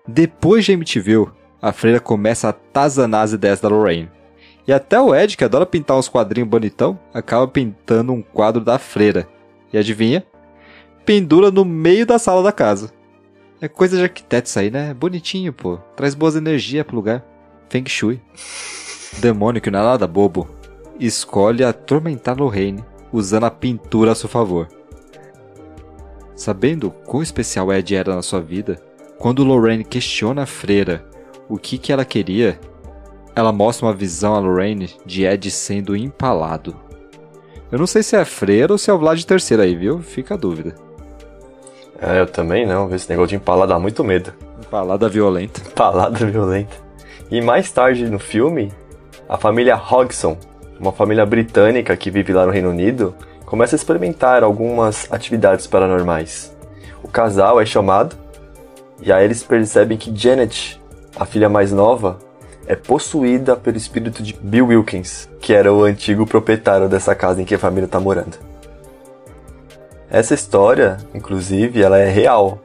depois 0.08 0.66
de 0.66 0.74
MTV, 0.74 1.28
a 1.62 1.72
freira 1.72 2.00
começa 2.00 2.48
a 2.48 2.50
atazanar 2.50 3.24
as 3.24 3.34
ideias 3.34 3.60
da 3.60 3.70
Lorraine. 3.70 4.12
E 4.68 4.74
até 4.74 5.00
o 5.00 5.16
Ed, 5.16 5.38
que 5.38 5.44
adora 5.46 5.66
pintar 5.66 5.98
uns 5.98 6.10
quadrinhos 6.10 6.50
bonitão, 6.50 7.00
acaba 7.14 7.48
pintando 7.48 8.12
um 8.12 8.22
quadro 8.22 8.64
da 8.64 8.78
freira. 8.78 9.28
E 9.72 9.78
adivinha? 9.78 10.26
Pendura 11.06 11.52
no 11.52 11.64
meio 11.64 12.06
da 12.06 12.20
sala 12.20 12.44
da 12.44 12.52
casa. 12.52 12.92
É 13.60 13.68
coisa 13.68 13.98
de 13.98 14.04
arquiteto 14.04 14.48
isso 14.48 14.60
aí, 14.60 14.70
né? 14.70 14.94
Bonitinho, 14.94 15.52
pô. 15.52 15.78
Traz 15.96 16.14
boas 16.14 16.36
energias 16.36 16.86
pro 16.86 16.96
lugar. 16.96 17.26
Feng 17.70 17.88
Shui. 17.88 18.22
Demônio, 19.20 19.62
que 19.62 19.72
não 19.72 19.80
é 19.80 19.84
nada 19.84 20.06
bobo, 20.06 20.48
escolhe 21.00 21.64
atormentar 21.64 22.38
Lorraine 22.38 22.84
usando 23.12 23.46
a 23.46 23.52
pintura 23.52 24.12
a 24.12 24.16
seu 24.16 24.30
favor. 24.30 24.68
Sabendo 26.36 26.92
quão 26.92 27.24
especial 27.24 27.74
Ed 27.74 27.96
era 27.96 28.16
na 28.16 28.22
sua 28.22 28.40
vida, 28.40 28.80
quando 29.18 29.44
Lorraine 29.44 29.84
questiona 29.84 30.44
a 30.44 30.46
freira 30.46 31.10
o 31.50 31.58
que, 31.58 31.78
que 31.78 31.92
ela 31.92 32.06
queria, 32.06 32.60
ela 33.36 33.52
mostra 33.52 33.86
uma 33.86 33.94
visão 33.94 34.36
a 34.36 34.40
Lorraine 34.40 34.90
de 35.06 35.26
Ed 35.26 35.50
sendo 35.50 35.96
empalado. 35.96 36.76
Eu 37.72 37.80
não 37.80 37.88
sei 37.88 38.02
se 38.02 38.16
é 38.16 38.24
freira 38.24 38.72
ou 38.72 38.78
se 38.78 38.90
é 38.90 38.94
o 38.94 38.98
Vlad 38.98 39.20
III 39.20 39.62
aí, 39.62 39.76
viu? 39.76 40.00
Fica 40.00 40.36
a 40.36 40.38
dúvida. 40.38 40.76
É, 42.02 42.20
eu 42.20 42.28
também 42.28 42.66
não. 42.66 42.94
Esse 42.94 43.10
negócio 43.10 43.30
de 43.30 43.36
empalar 43.36 43.68
dá 43.68 43.80
muito 43.80 44.04
medo. 44.04 44.32
Empalada 44.60 45.10
violenta. 45.10 45.62
Empalada 45.62 46.26
violenta. 46.26 46.76
E 47.30 47.42
mais 47.42 47.72
tarde 47.72 48.10
no 48.10 48.20
filme, 48.20 48.72
a 49.28 49.38
família 49.38 49.76
Hodgson, 49.76 50.38
uma 50.80 50.92
família 50.92 51.26
britânica 51.26 51.98
que 51.98 52.10
vive 52.12 52.32
lá 52.32 52.46
no 52.46 52.52
Reino 52.52 52.70
Unido, 52.70 53.14
começa 53.46 53.76
a 53.76 53.78
experimentar 53.78 54.44
algumas 54.44 55.12
atividades 55.12 55.68
paranormais. 55.68 56.56
O 57.04 57.08
casal 57.08 57.60
é 57.60 57.66
chamado 57.66 58.16
e 59.02 59.12
aí 59.12 59.26
eles 59.26 59.44
percebem 59.44 59.98
que 59.98 60.16
Janet, 60.16 60.82
a 61.16 61.26
filha 61.26 61.50
mais 61.50 61.72
nova, 61.72 62.18
é 62.68 62.76
possuída 62.76 63.56
pelo 63.56 63.78
espírito 63.78 64.22
de 64.22 64.34
Bill 64.34 64.68
Wilkins, 64.68 65.30
que 65.40 65.54
era 65.54 65.74
o 65.74 65.84
antigo 65.84 66.28
proprietário 66.28 66.90
dessa 66.90 67.16
casa 67.16 67.42
em 67.42 67.46
que 67.46 67.56
a 67.56 67.60
família 67.60 67.86
está 67.86 68.00
morando. 68.00 68.38
Essa 70.10 70.34
história, 70.34 70.98
inclusive, 71.14 71.82
ela 71.82 71.98
é 71.98 72.10
real 72.10 72.62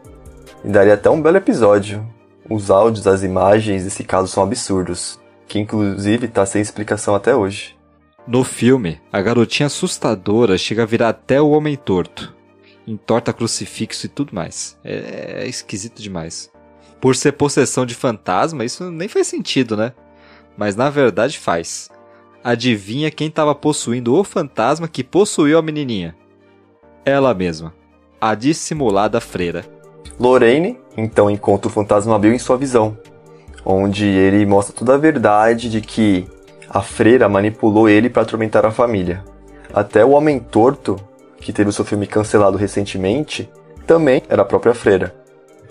e 0.65 0.69
daria 0.69 0.95
até 0.95 1.09
um 1.09 1.23
belo 1.23 1.37
episódio. 1.37 2.07
Os 2.51 2.71
áudios, 2.71 3.07
as 3.07 3.23
imagens 3.23 3.85
desse 3.85 4.05
caso 4.05 4.29
são 4.29 4.43
absurdos, 4.43 5.19
que 5.47 5.59
inclusive 5.59 6.27
está 6.27 6.45
sem 6.45 6.61
explicação 6.61 7.15
até 7.15 7.35
hoje. 7.35 7.77
No 8.27 8.45
filme, 8.45 9.01
a 9.13 9.21
garotinha 9.21 9.67
assustadora 9.67 10.59
chega 10.59 10.83
a 10.83 10.87
virar 10.87 11.09
até 11.09 11.41
o 11.41 11.51
homem 11.51 11.77
torto. 11.77 12.35
Entorta 12.87 13.33
crucifixo 13.33 14.07
e 14.07 14.09
tudo 14.09 14.35
mais. 14.35 14.79
É, 14.85 15.43
é 15.43 15.49
esquisito 15.49 16.03
demais. 16.03 16.52
Por 17.03 17.17
ser 17.17 17.33
possessão 17.33 17.85
de 17.85 17.97
fantasma, 17.97 18.65
isso 18.65 18.89
nem 18.89 19.09
faz 19.09 19.27
sentido, 19.27 19.77
né? 19.77 19.93
Mas 20.57 20.77
na 20.77 20.89
verdade 20.89 21.37
faz. 21.37 21.91
Adivinha 22.45 23.11
quem 23.11 23.27
estava 23.27 23.57
possuindo 23.57 24.15
o 24.15 24.23
fantasma 24.23 24.87
que 24.87 25.03
possuiu 25.03 25.59
a 25.59 25.63
menininha? 25.63 26.15
Ela 27.05 27.35
mesma, 27.35 27.75
a 28.21 28.37
dissimulada 28.37 29.21
freira. 29.21 29.65
Lorraine 30.17 30.79
então 30.97 31.29
encontra 31.29 31.67
o 31.67 31.73
fantasma 31.73 32.17
Bill 32.21 32.35
em 32.35 32.39
sua 32.39 32.57
visão, 32.57 32.97
onde 33.65 34.07
ele 34.07 34.47
mostra 34.47 34.73
toda 34.73 34.95
a 34.95 34.99
verdade 34.99 35.69
de 35.69 35.81
que 35.81 36.29
a 36.71 36.83
freira 36.83 37.29
manipulou 37.29 37.89
ele 37.89 38.09
para 38.09 38.23
atormentar 38.23 38.65
a 38.65 38.71
família. 38.71 39.25
Até 39.75 40.05
o 40.05 40.11
homem 40.11 40.39
torto, 40.39 40.95
que 41.39 41.53
teve 41.53 41.71
o 41.71 41.73
seu 41.73 41.85
filme 41.85 42.07
cancelado 42.07 42.57
recentemente, 42.57 43.51
também 43.89 44.23
era 44.29 44.43
a 44.43 44.45
própria 44.45 44.73
freira. 44.73 45.21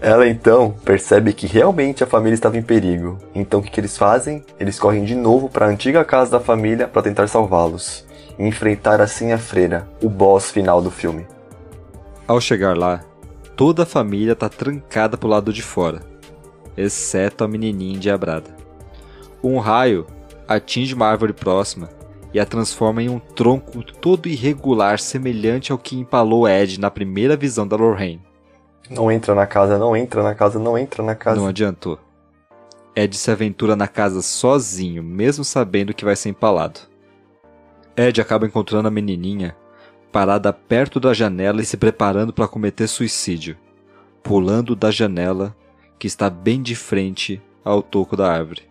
Ela 0.02 0.28
então 0.28 0.76
percebe 0.84 1.32
que 1.32 1.46
realmente 1.46 2.04
a 2.04 2.08
família 2.08 2.34
estava 2.34 2.58
em 2.58 2.64
perigo. 2.64 3.20
Então 3.36 3.60
o 3.60 3.64
que, 3.64 3.70
que 3.70 3.80
eles 3.80 3.96
fazem? 3.96 4.44
Eles 4.60 4.80
correm 4.80 5.06
de 5.06 5.14
novo 5.14 5.48
para 5.48 5.68
a 5.68 5.70
antiga 5.70 6.04
casa 6.04 6.32
da 6.32 6.40
família 6.40 6.88
para 6.88 7.04
tentar 7.04 7.28
salvá-los 7.28 8.04
e 8.40 8.48
enfrentar 8.48 9.00
assim 9.00 9.32
a 9.32 9.38
freira, 9.38 9.88
o 10.02 10.10
boss 10.10 10.50
final 10.50 10.82
do 10.82 10.90
filme. 10.90 11.28
Ao 12.28 12.42
chegar 12.42 12.76
lá, 12.76 13.02
toda 13.56 13.84
a 13.84 13.86
família 13.86 14.32
está 14.32 14.50
trancada 14.50 15.18
pro 15.18 15.30
lado 15.30 15.54
de 15.54 15.62
fora, 15.62 16.02
exceto 16.76 17.44
a 17.44 17.48
menininha 17.48 17.96
endiabrada. 17.96 18.50
Um 19.44 19.60
raio 19.60 20.08
atinge 20.48 20.96
uma 20.96 21.06
árvore 21.06 21.34
próxima 21.34 21.90
e 22.34 22.40
a 22.40 22.46
transforma 22.46 23.04
em 23.04 23.10
um 23.10 23.20
tronco 23.20 23.84
todo 23.84 24.28
irregular 24.28 24.98
semelhante 24.98 25.72
ao 25.72 25.78
que 25.78 25.96
empalou 25.96 26.50
Ed 26.50 26.80
na 26.80 26.90
primeira 26.90 27.38
visão 27.38 27.68
da 27.68 27.76
Lorraine. 27.76 28.31
Não 28.90 29.12
entra 29.12 29.34
na 29.34 29.48
casa, 29.48 29.78
não 29.78 29.96
entra 29.96 30.22
na 30.24 30.36
casa, 30.36 30.60
não 30.60 30.78
entra 30.78 31.04
na 31.04 31.16
casa. 31.16 31.40
Não 31.40 31.48
adiantou. 31.48 32.00
Ed 32.96 33.16
se 33.16 33.32
aventura 33.32 33.76
na 33.76 33.88
casa 33.88 34.22
sozinho, 34.22 35.02
mesmo 35.02 35.44
sabendo 35.46 35.94
que 35.94 36.04
vai 36.04 36.16
ser 36.16 36.30
empalado. 36.30 36.82
Ed 37.96 38.20
acaba 38.20 38.46
encontrando 38.46 38.88
a 38.88 38.92
menininha 38.92 39.56
parada 40.12 40.52
perto 40.52 41.00
da 41.00 41.14
janela 41.14 41.62
e 41.62 41.66
se 41.66 41.78
preparando 41.78 42.34
para 42.34 42.48
cometer 42.48 42.88
suicídio, 42.88 43.58
pulando 44.22 44.76
da 44.76 44.92
janela 44.92 45.56
que 45.98 46.06
está 46.06 46.30
bem 46.30 46.62
de 46.62 46.76
frente 46.76 47.42
ao 47.64 47.82
toco 47.82 48.18
da 48.18 48.30
árvore. 48.30 48.64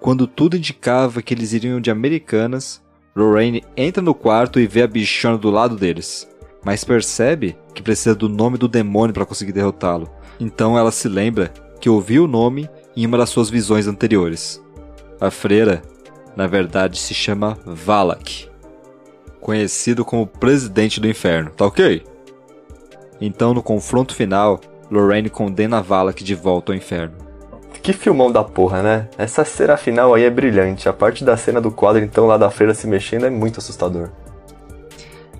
Quando 0.00 0.26
tudo 0.26 0.56
indicava 0.56 1.22
que 1.22 1.34
eles 1.34 1.52
iriam 1.52 1.80
de 1.80 1.90
Americanas, 1.90 2.80
Lorraine 3.16 3.64
entra 3.76 4.02
no 4.02 4.14
quarto 4.14 4.60
e 4.60 4.66
vê 4.66 4.82
a 4.82 4.86
bichona 4.86 5.36
do 5.36 5.50
lado 5.50 5.76
deles 5.76 6.31
mas 6.64 6.84
percebe 6.84 7.56
que 7.74 7.82
precisa 7.82 8.14
do 8.14 8.28
nome 8.28 8.58
do 8.58 8.68
demônio 8.68 9.14
para 9.14 9.26
conseguir 9.26 9.52
derrotá-lo. 9.52 10.10
Então 10.38 10.78
ela 10.78 10.90
se 10.90 11.08
lembra 11.08 11.52
que 11.80 11.90
ouviu 11.90 12.24
o 12.24 12.28
nome 12.28 12.68
em 12.96 13.06
uma 13.06 13.18
das 13.18 13.30
suas 13.30 13.50
visões 13.50 13.86
anteriores. 13.86 14.62
A 15.20 15.30
freira, 15.30 15.82
na 16.36 16.46
verdade, 16.46 16.98
se 16.98 17.14
chama 17.14 17.58
Valak, 17.64 18.48
conhecido 19.40 20.04
como 20.04 20.26
Presidente 20.26 21.00
do 21.00 21.08
Inferno, 21.08 21.50
tá 21.50 21.66
ok? 21.66 22.04
Então, 23.20 23.54
no 23.54 23.62
confronto 23.62 24.14
final, 24.14 24.60
Lorraine 24.90 25.30
condena 25.30 25.80
Valak 25.80 26.24
de 26.24 26.34
volta 26.34 26.72
ao 26.72 26.76
inferno. 26.76 27.14
Que 27.82 27.92
filmão 27.92 28.30
da 28.30 28.44
porra, 28.44 28.82
né? 28.82 29.08
Essa 29.16 29.44
cena 29.44 29.76
final 29.76 30.14
aí 30.14 30.24
é 30.24 30.30
brilhante. 30.30 30.88
A 30.88 30.92
parte 30.92 31.24
da 31.24 31.36
cena 31.36 31.60
do 31.60 31.70
quadro, 31.70 32.02
então, 32.02 32.26
lá 32.26 32.36
da 32.36 32.50
freira 32.50 32.74
se 32.74 32.86
mexendo 32.86 33.26
é 33.26 33.30
muito 33.30 33.58
assustador. 33.58 34.10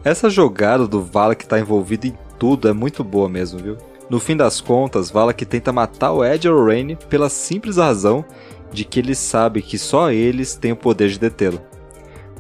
Essa 0.05 0.29
jogada 0.29 0.87
do 0.87 1.01
Valak 1.01 1.47
tá 1.47 1.61
envolvido 1.61 2.09
em 2.09 2.15
tudo 2.39 2.69
é 2.69 2.73
muito 2.73 3.05
boa 3.05 3.29
mesmo, 3.29 3.61
viu? 3.61 3.77
No 4.11 4.19
fim 4.19 4.37
das 4.37 4.61
contas, 4.61 5.11
Valak 5.11 5.45
tenta 5.47 5.73
matar 5.73 6.13
o 6.13 6.25
Ed 6.25 6.49
Rain 6.49 6.97
pela 7.09 7.29
simples 7.29 7.77
razão 7.77 8.25
de 8.73 8.85
que 8.85 8.99
ele 8.99 9.15
sabe 9.15 9.63
que 9.63 9.79
só 9.79 10.11
eles 10.11 10.57
têm 10.57 10.73
o 10.73 10.77
poder 10.77 11.09
de 11.09 11.21
detê-lo. 11.21 11.61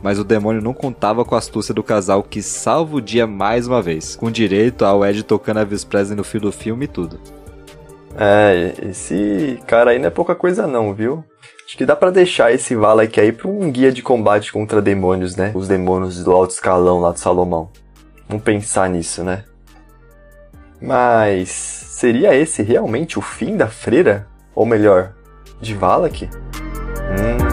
Mas 0.02 0.18
o 0.18 0.24
demônio 0.24 0.60
não 0.60 0.74
contava 0.74 1.24
com 1.24 1.36
a 1.36 1.38
astúcia 1.38 1.72
do 1.72 1.82
casal 1.82 2.24
que 2.24 2.42
salva 2.42 2.96
o 2.96 3.00
dia 3.00 3.26
mais 3.26 3.68
uma 3.68 3.80
vez, 3.80 4.16
com 4.16 4.30
direito 4.30 4.84
ao 4.84 5.04
Ed 5.06 5.22
tocando 5.22 5.58
a 5.58 5.60
Elvis 5.60 5.84
Presley 5.84 6.16
no 6.16 6.24
fio 6.24 6.40
do 6.40 6.50
filme 6.50 6.86
e 6.86 6.88
tudo. 6.88 7.20
É, 8.18 8.74
esse 8.82 9.60
cara 9.66 9.92
aí 9.92 9.98
não 10.00 10.08
é 10.08 10.10
pouca 10.10 10.34
coisa 10.34 10.66
não, 10.66 10.92
viu? 10.92 11.24
Acho 11.72 11.78
que 11.78 11.86
dá 11.86 11.96
para 11.96 12.10
deixar 12.10 12.52
esse 12.52 12.76
Valak 12.76 13.18
aí 13.18 13.32
pra 13.32 13.48
um 13.48 13.72
guia 13.72 13.90
de 13.90 14.02
combate 14.02 14.52
contra 14.52 14.82
demônios, 14.82 15.36
né? 15.36 15.52
Os 15.54 15.66
demônios 15.66 16.22
do 16.22 16.30
alto 16.30 16.50
escalão 16.50 17.00
lá 17.00 17.12
do 17.12 17.18
Salomão. 17.18 17.70
Vamos 18.28 18.44
pensar 18.44 18.90
nisso, 18.90 19.24
né? 19.24 19.44
Mas 20.78 21.48
seria 21.48 22.34
esse 22.34 22.62
realmente 22.62 23.18
o 23.18 23.22
fim 23.22 23.56
da 23.56 23.68
freira? 23.68 24.26
Ou 24.54 24.66
melhor, 24.66 25.14
de 25.62 25.72
Valak? 25.72 26.28
Hum. 26.28 27.51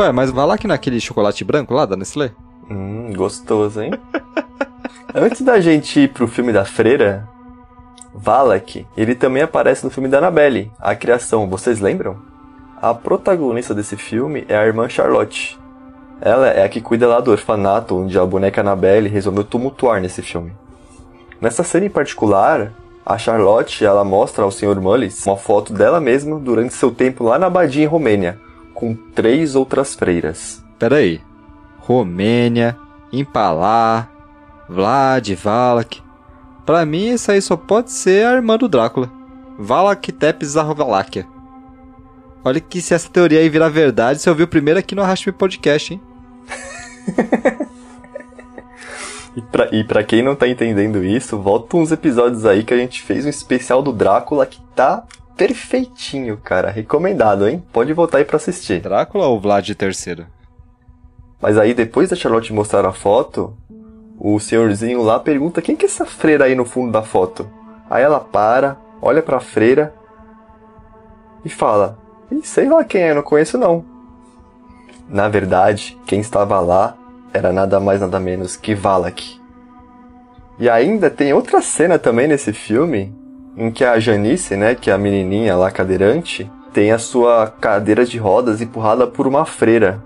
Ué, 0.00 0.10
mas 0.12 0.30
vai 0.30 0.46
lá 0.46 0.56
que 0.56 0.66
naquele 0.66 0.98
chocolate 0.98 1.44
branco 1.44 1.74
lá 1.74 1.84
da 1.84 1.94
Nestlé? 1.94 2.30
Hum, 2.70 3.12
gostoso, 3.14 3.82
hein? 3.82 3.92
Antes 5.14 5.42
da 5.42 5.60
gente 5.60 6.00
ir 6.00 6.08
pro 6.08 6.26
filme 6.26 6.54
da 6.54 6.64
freira, 6.64 7.28
Valak, 8.14 8.86
ele 8.96 9.14
também 9.14 9.42
aparece 9.42 9.84
no 9.84 9.90
filme 9.90 10.08
da 10.08 10.16
Annabelle, 10.16 10.72
A 10.80 10.94
Criação, 10.94 11.46
vocês 11.46 11.80
lembram? 11.80 12.16
A 12.80 12.94
protagonista 12.94 13.74
desse 13.74 13.94
filme 13.94 14.46
é 14.48 14.56
a 14.56 14.64
irmã 14.64 14.88
Charlotte. 14.88 15.58
Ela 16.18 16.48
é 16.48 16.64
a 16.64 16.68
que 16.70 16.80
cuida 16.80 17.06
lá 17.06 17.20
do 17.20 17.30
orfanato 17.30 17.94
onde 17.94 18.18
a 18.18 18.24
boneca 18.24 18.62
Annabelle 18.62 19.06
resolveu 19.06 19.44
tumultuar 19.44 20.00
nesse 20.00 20.22
filme. 20.22 20.54
Nessa 21.38 21.62
cena 21.62 21.84
em 21.84 21.90
particular, 21.90 22.72
a 23.04 23.18
Charlotte 23.18 23.84
ela 23.84 24.02
mostra 24.02 24.44
ao 24.44 24.50
Sr. 24.50 24.80
Mullis 24.80 25.26
uma 25.26 25.36
foto 25.36 25.74
dela 25.74 26.00
mesma 26.00 26.38
durante 26.38 26.72
seu 26.72 26.90
tempo 26.90 27.24
lá 27.24 27.38
na 27.38 27.48
abadia 27.48 27.84
em 27.84 27.86
Romênia, 27.86 28.40
com 28.80 28.94
três 28.94 29.54
outras 29.54 29.94
freiras. 29.94 30.64
Peraí. 30.78 31.20
Romênia, 31.80 32.78
Impalar, 33.12 34.10
Vlad, 34.66 35.34
Valak. 35.34 36.02
Pra 36.64 36.86
mim, 36.86 37.10
isso 37.10 37.30
aí 37.30 37.42
só 37.42 37.58
pode 37.58 37.92
ser 37.92 38.24
a 38.24 38.32
irmã 38.32 38.56
do 38.56 38.68
Drácula. 38.68 39.12
Valak 39.58 40.10
Tepes 40.12 40.56
Arrovaláquia. 40.56 41.26
Olha 42.42 42.58
que 42.58 42.80
se 42.80 42.94
essa 42.94 43.10
teoria 43.10 43.40
aí 43.40 43.50
virar 43.50 43.68
verdade, 43.68 44.22
você 44.22 44.30
ouviu 44.30 44.48
primeiro 44.48 44.80
aqui 44.80 44.94
no 44.94 45.02
Arraste 45.02 45.30
Podcast, 45.30 45.92
hein? 45.92 46.00
e, 49.36 49.42
pra, 49.42 49.68
pra 49.86 50.02
quem 50.02 50.22
não 50.22 50.34
tá 50.34 50.48
entendendo 50.48 51.04
isso, 51.04 51.38
volta 51.38 51.76
uns 51.76 51.92
episódios 51.92 52.44
aí 52.44 52.64
que 52.64 52.74
a 52.74 52.76
gente 52.76 53.02
fez 53.02 53.24
um 53.24 53.28
especial 53.28 53.82
do 53.82 53.92
Drácula 53.92 54.44
que 54.44 54.60
tá 54.74 55.04
perfeitinho, 55.36 56.36
cara. 56.36 56.70
Recomendado, 56.70 57.48
hein? 57.48 57.62
Pode 57.72 57.92
voltar 57.92 58.18
aí 58.18 58.24
pra 58.24 58.36
assistir. 58.36 58.80
Drácula 58.80 59.26
ou 59.26 59.40
Vlad 59.40 59.68
III? 59.68 60.26
Mas 61.40 61.56
aí, 61.56 61.72
depois 61.72 62.10
da 62.10 62.16
Charlotte 62.16 62.52
mostrar 62.52 62.84
a 62.84 62.92
foto, 62.92 63.56
o 64.18 64.38
senhorzinho 64.38 65.02
lá 65.02 65.18
pergunta 65.18 65.62
quem 65.62 65.74
que 65.74 65.86
é 65.86 65.88
essa 65.88 66.04
freira 66.04 66.44
aí 66.44 66.54
no 66.54 66.66
fundo 66.66 66.92
da 66.92 67.02
foto. 67.02 67.48
Aí 67.88 68.02
ela 68.02 68.20
para, 68.20 68.76
olha 69.00 69.22
pra 69.22 69.40
freira 69.40 69.94
e 71.44 71.48
fala: 71.48 71.98
sei 72.42 72.68
lá 72.68 72.84
quem 72.84 73.02
é, 73.02 73.14
não 73.14 73.22
conheço 73.22 73.56
não. 73.56 73.84
Na 75.08 75.28
verdade, 75.28 75.98
quem 76.06 76.20
estava 76.20 76.60
lá 76.60 76.96
era 77.32 77.52
nada 77.52 77.78
mais 77.80 78.00
nada 78.00 78.18
menos 78.18 78.56
que 78.56 78.74
Valak. 78.74 79.40
E 80.58 80.68
ainda 80.68 81.08
tem 81.08 81.32
outra 81.32 81.62
cena 81.62 81.98
também 81.98 82.28
nesse 82.28 82.52
filme 82.52 83.14
em 83.56 83.70
que 83.70 83.84
a 83.84 83.98
Janice, 83.98 84.56
né, 84.56 84.74
que 84.74 84.90
é 84.90 84.92
a 84.92 84.98
menininha 84.98 85.56
lá 85.56 85.70
cadeirante, 85.70 86.50
tem 86.72 86.92
a 86.92 86.98
sua 86.98 87.48
cadeira 87.48 88.04
de 88.04 88.18
rodas 88.18 88.60
empurrada 88.60 89.06
por 89.06 89.26
uma 89.26 89.44
freira. 89.44 90.02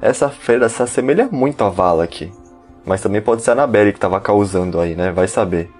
Essa 0.00 0.28
freira 0.28 0.68
se 0.68 0.82
assemelha 0.82 1.28
muito 1.30 1.62
a 1.62 1.68
Valak, 1.68 2.32
mas 2.84 3.00
também 3.00 3.20
pode 3.20 3.42
ser 3.42 3.50
a 3.50 3.52
Annabelle 3.52 3.92
que 3.92 3.98
estava 3.98 4.20
causando 4.20 4.80
aí, 4.80 4.94
né? 4.94 5.12
Vai 5.12 5.28
saber. 5.28 5.70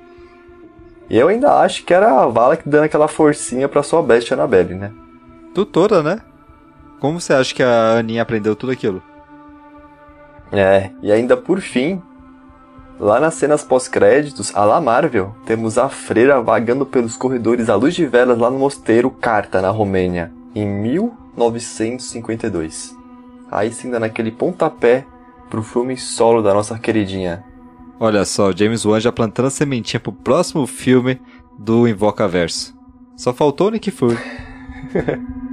E 1.09 1.19
eu 1.19 1.29
ainda 1.29 1.55
acho 1.61 1.85
que 1.85 1.93
era 1.93 2.23
a 2.23 2.27
Valak 2.27 2.69
dando 2.69 2.85
aquela 2.85 3.09
forcinha 3.09 3.69
pra 3.69 3.83
sua 3.83 4.03
bestia 4.03 4.37
Annabelle, 4.37 4.75
né? 4.75 4.93
Tutora, 5.55 6.03
né? 6.03 6.21
Como 7.01 7.21
você 7.21 7.33
acha 7.33 7.55
que 7.55 7.63
a 7.63 7.99
Aninha 7.99 8.23
aprendeu 8.23 8.55
tudo 8.55 8.71
aquilo? 8.71 9.03
É, 10.53 10.91
e 11.03 11.13
ainda 11.13 11.37
por 11.37 11.61
fim, 11.61 12.03
Lá 13.01 13.19
nas 13.19 13.35
cenas 13.35 13.65
pós-créditos, 13.65 14.55
a 14.55 14.63
la 14.63 14.79
Marvel, 14.79 15.35
temos 15.47 15.79
a 15.79 15.89
freira 15.89 16.43
vagando 16.43 16.85
pelos 16.85 17.17
corredores 17.17 17.71
à 17.71 17.75
luz 17.75 17.95
de 17.95 18.05
velas 18.05 18.39
lá 18.39 18.51
no 18.51 18.59
mosteiro 18.59 19.11
Carta, 19.11 19.63
na 19.63 19.71
Romênia, 19.71 20.31
em 20.55 20.69
1952. 20.69 22.95
Aí 23.51 23.73
sim 23.73 23.91
dá 23.91 23.99
naquele 23.99 24.31
pontapé 24.31 25.07
pro 25.49 25.63
filme 25.63 25.97
solo 25.97 26.43
da 26.43 26.53
nossa 26.53 26.79
queridinha. 26.79 27.43
Olha 27.99 28.27
só, 28.27 28.53
James 28.53 28.85
Wan 28.85 29.01
já 29.01 29.11
plantando 29.11 29.47
a 29.47 29.51
sementinha 29.51 29.99
pro 29.99 30.13
próximo 30.13 30.67
filme 30.67 31.19
do 31.59 31.89
Invocaverso. 31.89 32.79
Só 33.17 33.33
faltou 33.33 33.69
o 33.69 33.71
Nick 33.71 33.91
Fury. 33.91 34.19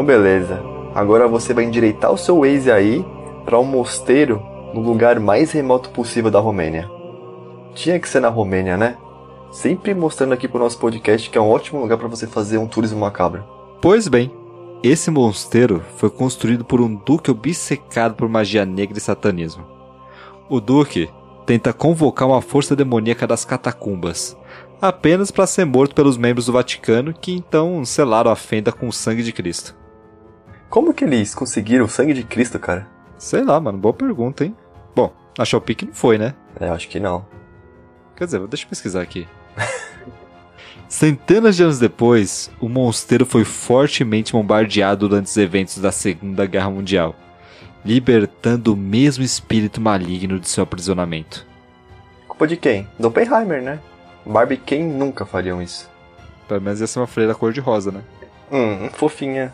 Então 0.00 0.06
beleza. 0.06 0.62
Agora 0.94 1.28
você 1.28 1.52
vai 1.52 1.64
endireitar 1.64 2.10
o 2.10 2.16
seu 2.16 2.40
Waze 2.40 2.72
aí 2.72 3.04
para 3.44 3.58
um 3.58 3.64
mosteiro 3.64 4.42
no 4.72 4.80
lugar 4.80 5.20
mais 5.20 5.52
remoto 5.52 5.90
possível 5.90 6.30
da 6.30 6.40
Romênia. 6.40 6.90
Tinha 7.74 8.00
que 8.00 8.08
ser 8.08 8.20
na 8.20 8.30
Romênia, 8.30 8.78
né? 8.78 8.96
Sempre 9.52 9.92
mostrando 9.92 10.32
aqui 10.32 10.48
pro 10.48 10.58
nosso 10.58 10.78
podcast 10.78 11.28
que 11.28 11.36
é 11.36 11.40
um 11.40 11.50
ótimo 11.50 11.82
lugar 11.82 11.98
para 11.98 12.08
você 12.08 12.26
fazer 12.26 12.56
um 12.56 12.66
turismo 12.66 12.98
macabro. 12.98 13.44
Pois 13.78 14.08
bem, 14.08 14.32
esse 14.82 15.10
mosteiro 15.10 15.82
foi 15.98 16.08
construído 16.08 16.64
por 16.64 16.80
um 16.80 16.94
duque 16.94 17.30
obcecado 17.30 18.14
por 18.14 18.26
magia 18.26 18.64
negra 18.64 18.96
e 18.96 19.02
satanismo. 19.02 19.66
O 20.48 20.62
duque 20.62 21.10
tenta 21.44 21.74
convocar 21.74 22.26
uma 22.26 22.40
força 22.40 22.74
demoníaca 22.74 23.26
das 23.26 23.44
catacumbas, 23.44 24.34
apenas 24.80 25.30
para 25.30 25.46
ser 25.46 25.66
morto 25.66 25.94
pelos 25.94 26.16
membros 26.16 26.46
do 26.46 26.54
Vaticano 26.54 27.12
que 27.12 27.32
então 27.32 27.84
selaram 27.84 28.30
a 28.30 28.36
fenda 28.36 28.72
com 28.72 28.88
o 28.88 28.92
sangue 28.92 29.22
de 29.22 29.30
Cristo. 29.30 29.78
Como 30.70 30.94
que 30.94 31.02
eles 31.02 31.34
conseguiram 31.34 31.86
o 31.86 31.88
sangue 31.88 32.14
de 32.14 32.22
Cristo, 32.22 32.56
cara? 32.56 32.86
Sei 33.18 33.42
lá, 33.42 33.60
mano, 33.60 33.76
boa 33.76 33.92
pergunta, 33.92 34.44
hein? 34.44 34.56
Bom, 34.94 35.12
a 35.36 35.44
Shopee 35.44 35.76
não 35.84 35.92
foi, 35.92 36.16
né? 36.16 36.32
É, 36.60 36.68
acho 36.68 36.88
que 36.88 37.00
não. 37.00 37.26
Quer 38.14 38.26
dizer, 38.26 38.46
deixa 38.46 38.64
eu 38.64 38.68
pesquisar 38.68 39.02
aqui. 39.02 39.26
Centenas 40.88 41.56
de 41.56 41.64
anos 41.64 41.80
depois, 41.80 42.52
o 42.60 42.68
mosteiro 42.68 43.26
foi 43.26 43.44
fortemente 43.44 44.32
bombardeado 44.32 45.08
durante 45.08 45.26
os 45.26 45.36
eventos 45.36 45.78
da 45.78 45.90
Segunda 45.90 46.46
Guerra 46.46 46.70
Mundial, 46.70 47.16
libertando 47.84 48.72
o 48.72 48.76
mesmo 48.76 49.24
espírito 49.24 49.80
maligno 49.80 50.38
de 50.38 50.48
seu 50.48 50.62
aprisionamento. 50.62 51.44
Culpa 52.28 52.46
de 52.46 52.56
quem? 52.56 52.86
Do 52.96 53.08
Oppenheimer, 53.08 53.60
né? 53.60 53.80
Barbie 54.24 54.56
quem 54.56 54.84
nunca 54.84 55.26
fariam 55.26 55.60
isso. 55.60 55.90
Pelo 56.46 56.60
menos 56.60 56.80
ia 56.80 56.86
ser 56.86 57.00
uma 57.00 57.08
freira 57.08 57.34
cor-de-rosa, 57.34 57.90
né? 57.90 58.02
Hum, 58.52 58.88
fofinha. 58.90 59.52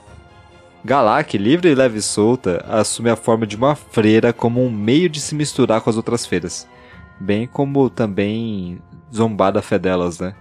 Galak, 0.86 1.36
livre 1.36 1.68
e 1.68 1.74
leve 1.74 1.98
e 1.98 2.00
solta, 2.00 2.64
assume 2.68 3.10
a 3.10 3.16
forma 3.16 3.44
de 3.44 3.56
uma 3.56 3.74
freira 3.74 4.32
como 4.32 4.64
um 4.64 4.70
meio 4.70 5.08
de 5.08 5.20
se 5.20 5.34
misturar 5.34 5.80
com 5.80 5.90
as 5.90 5.96
outras 5.96 6.24
freiras. 6.24 6.64
Bem 7.18 7.44
como 7.44 7.90
também 7.90 8.80
zombar 9.12 9.52
da 9.52 9.60
fé 9.60 9.80
delas, 9.80 10.20
né? 10.20 10.36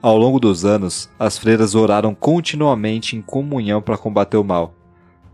Ao 0.00 0.16
longo 0.16 0.38
dos 0.38 0.64
anos, 0.64 1.10
as 1.18 1.36
freiras 1.36 1.74
oraram 1.74 2.14
continuamente 2.14 3.16
em 3.16 3.20
comunhão 3.20 3.82
para 3.82 3.98
combater 3.98 4.36
o 4.36 4.44
mal, 4.44 4.72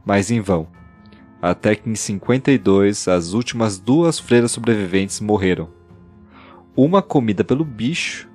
mas 0.06 0.30
em 0.30 0.40
vão. 0.40 0.66
Até 1.42 1.74
que 1.74 1.90
em 1.90 1.94
52, 1.94 3.08
as 3.08 3.34
últimas 3.34 3.78
duas 3.78 4.18
freiras 4.18 4.52
sobreviventes 4.52 5.20
morreram. 5.20 5.68
Uma 6.74 7.02
comida 7.02 7.44
pelo 7.44 7.62
bicho 7.62 8.26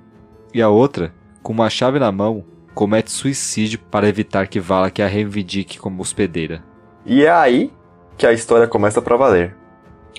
e 0.54 0.62
a 0.62 0.68
outra, 0.68 1.12
com 1.42 1.52
uma 1.52 1.68
chave 1.68 1.98
na 1.98 2.12
mão, 2.12 2.44
comete 2.76 3.10
suicídio 3.10 3.78
para 3.78 4.06
evitar 4.06 4.46
que 4.46 4.60
Valak 4.60 5.00
a 5.00 5.06
reivindique 5.06 5.78
como 5.78 6.02
hospedeira. 6.02 6.62
E 7.06 7.24
é 7.24 7.30
aí 7.30 7.72
que 8.18 8.26
a 8.26 8.34
história 8.34 8.68
começa 8.68 9.00
para 9.00 9.16
valer. 9.16 9.56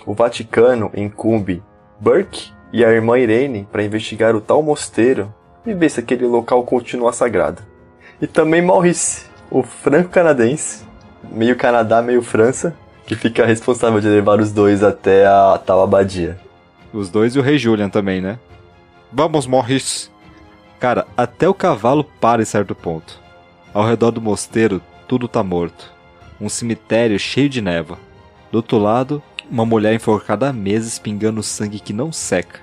O 0.08 0.16
Vaticano 0.16 0.90
incumbe 0.96 1.62
Burke 2.00 2.52
e 2.74 2.84
a 2.84 2.92
irmã 2.92 3.20
Irene 3.20 3.68
para 3.72 3.84
investigar 3.84 4.36
o 4.36 4.42
tal 4.42 4.64
mosteiro 4.64 5.32
e 5.68 5.74
ver 5.76 5.88
se 5.90 6.00
aquele 6.00 6.26
local 6.26 6.64
continua 6.64 7.14
sagrado. 7.14 7.62
E 8.20 8.26
também 8.26 8.64
Maurice, 8.64 9.28
o 9.52 9.62
franco-canadense, 9.62 10.84
meio 11.32 11.56
Canadá, 11.56 12.02
meio 12.02 12.24
França, 12.24 12.76
que 13.06 13.16
fica 13.16 13.46
responsável 13.46 14.02
de 14.02 14.08
levar 14.08 14.40
os 14.40 14.52
dois 14.52 14.84
até 14.84 15.28
a 15.28 15.62
tal 15.64 15.84
abadia. 15.84 16.40
Os 16.92 17.12
dois 17.12 17.36
e 17.36 17.40
o 17.40 17.44
rei 17.44 17.60
Julian 17.60 17.90
também, 17.90 18.20
né? 18.20 18.40
Vamos, 19.14 19.46
Maurice! 19.46 20.10
Cara, 20.80 21.08
até 21.16 21.48
o 21.50 21.54
cavalo 21.54 22.04
para 22.04 22.42
em 22.42 22.46
certo 22.46 22.76
ponto. 22.76 23.20
Ao 23.74 23.86
redor 23.86 24.12
do 24.12 24.22
mosteiro, 24.22 24.82
tudo 25.08 25.28
tá 25.28 25.44
morto. 25.44 25.92
Um 26.40 26.50
cemitério 26.50 27.18
cheio 27.18 27.50
de 27.50 27.62
névoa. 27.62 27.98
Do 28.52 28.58
outro 28.58 28.78
lado, 28.78 29.22
uma 29.50 29.66
mulher 29.66 29.94
enforcada 29.94 30.50
há 30.50 30.54
meses 30.54 31.00
pingando 31.00 31.42
sangue 31.42 31.80
que 31.80 31.94
não 31.94 32.12
seca. 32.12 32.60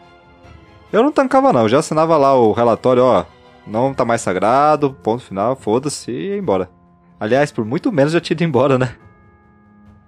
Eu 0.92 1.02
não 1.02 1.10
tancava 1.10 1.52
não, 1.52 1.62
eu 1.62 1.68
já 1.68 1.80
assinava 1.80 2.16
lá 2.16 2.34
o 2.34 2.52
relatório, 2.52 3.02
ó, 3.02 3.24
não 3.66 3.92
tá 3.92 4.04
mais 4.04 4.20
sagrado, 4.20 4.92
ponto 5.02 5.24
final, 5.24 5.56
foda-se 5.56 6.10
e 6.10 6.28
ia 6.28 6.38
embora. 6.38 6.70
Aliás, 7.18 7.50
por 7.50 7.64
muito 7.64 7.90
menos 7.90 8.12
já 8.12 8.20
tinha 8.20 8.34
ido 8.34 8.44
embora, 8.44 8.78
né? 8.78 8.94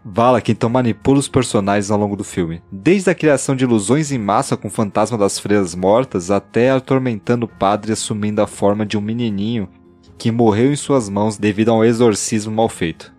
Vala 0.09 0.41
então 0.47 0.71
manipula 0.71 1.19
os 1.19 1.27
personagens 1.27 1.91
ao 1.91 1.99
longo 1.99 2.15
do 2.15 2.23
filme, 2.23 2.63
desde 2.71 3.11
a 3.11 3.15
criação 3.15 3.57
de 3.57 3.65
ilusões 3.65 4.13
em 4.13 4.19
massa 4.19 4.57
com 4.57 4.69
o 4.69 4.71
fantasma 4.71 5.19
das 5.19 5.37
freiras 5.37 5.75
mortas 5.75 6.31
até 6.31 6.71
atormentando 6.71 7.47
o 7.47 7.49
padre 7.49 7.93
assumindo 7.93 8.41
a 8.41 8.47
forma 8.47 8.87
de 8.87 8.97
um 8.97 9.01
menininho 9.01 9.69
que 10.17 10.31
morreu 10.31 10.73
em 10.73 10.77
suas 10.77 11.09
mãos 11.09 11.37
devido 11.37 11.71
a 11.71 11.75
um 11.75 11.83
exorcismo 11.83 12.55
mal 12.55 12.69
feito. 12.69 13.13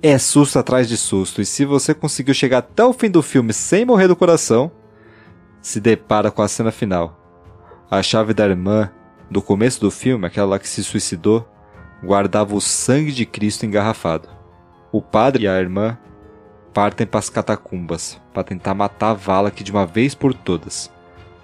É 0.00 0.16
susto 0.18 0.56
atrás 0.56 0.88
de 0.88 0.96
susto, 0.96 1.42
e 1.42 1.44
se 1.44 1.64
você 1.64 1.92
conseguiu 1.92 2.32
chegar 2.32 2.58
até 2.58 2.84
o 2.84 2.92
fim 2.92 3.10
do 3.10 3.20
filme 3.20 3.52
sem 3.52 3.84
morrer 3.84 4.06
do 4.06 4.14
coração, 4.14 4.70
se 5.60 5.80
depara 5.80 6.30
com 6.30 6.42
a 6.42 6.48
cena 6.48 6.70
final. 6.70 7.18
A 7.90 8.00
chave 8.04 8.32
da 8.32 8.46
irmã, 8.46 8.88
do 9.28 9.42
começo 9.42 9.80
do 9.80 9.90
filme, 9.90 10.26
aquela 10.26 10.50
lá 10.50 10.58
que 10.60 10.68
se 10.68 10.84
suicidou, 10.84 11.44
guardava 12.04 12.54
o 12.54 12.60
sangue 12.60 13.10
de 13.10 13.26
Cristo 13.26 13.66
engarrafado. 13.66 14.28
O 14.92 15.00
padre 15.00 15.44
e 15.44 15.48
a 15.48 15.58
irmã 15.58 15.96
partem 16.74 17.06
para 17.06 17.18
as 17.18 17.30
catacumbas 17.30 18.20
para 18.34 18.44
tentar 18.44 18.74
matar 18.74 19.10
a 19.10 19.14
Valak 19.14 19.64
de 19.64 19.72
uma 19.72 19.86
vez 19.86 20.14
por 20.14 20.34
todas. 20.34 20.92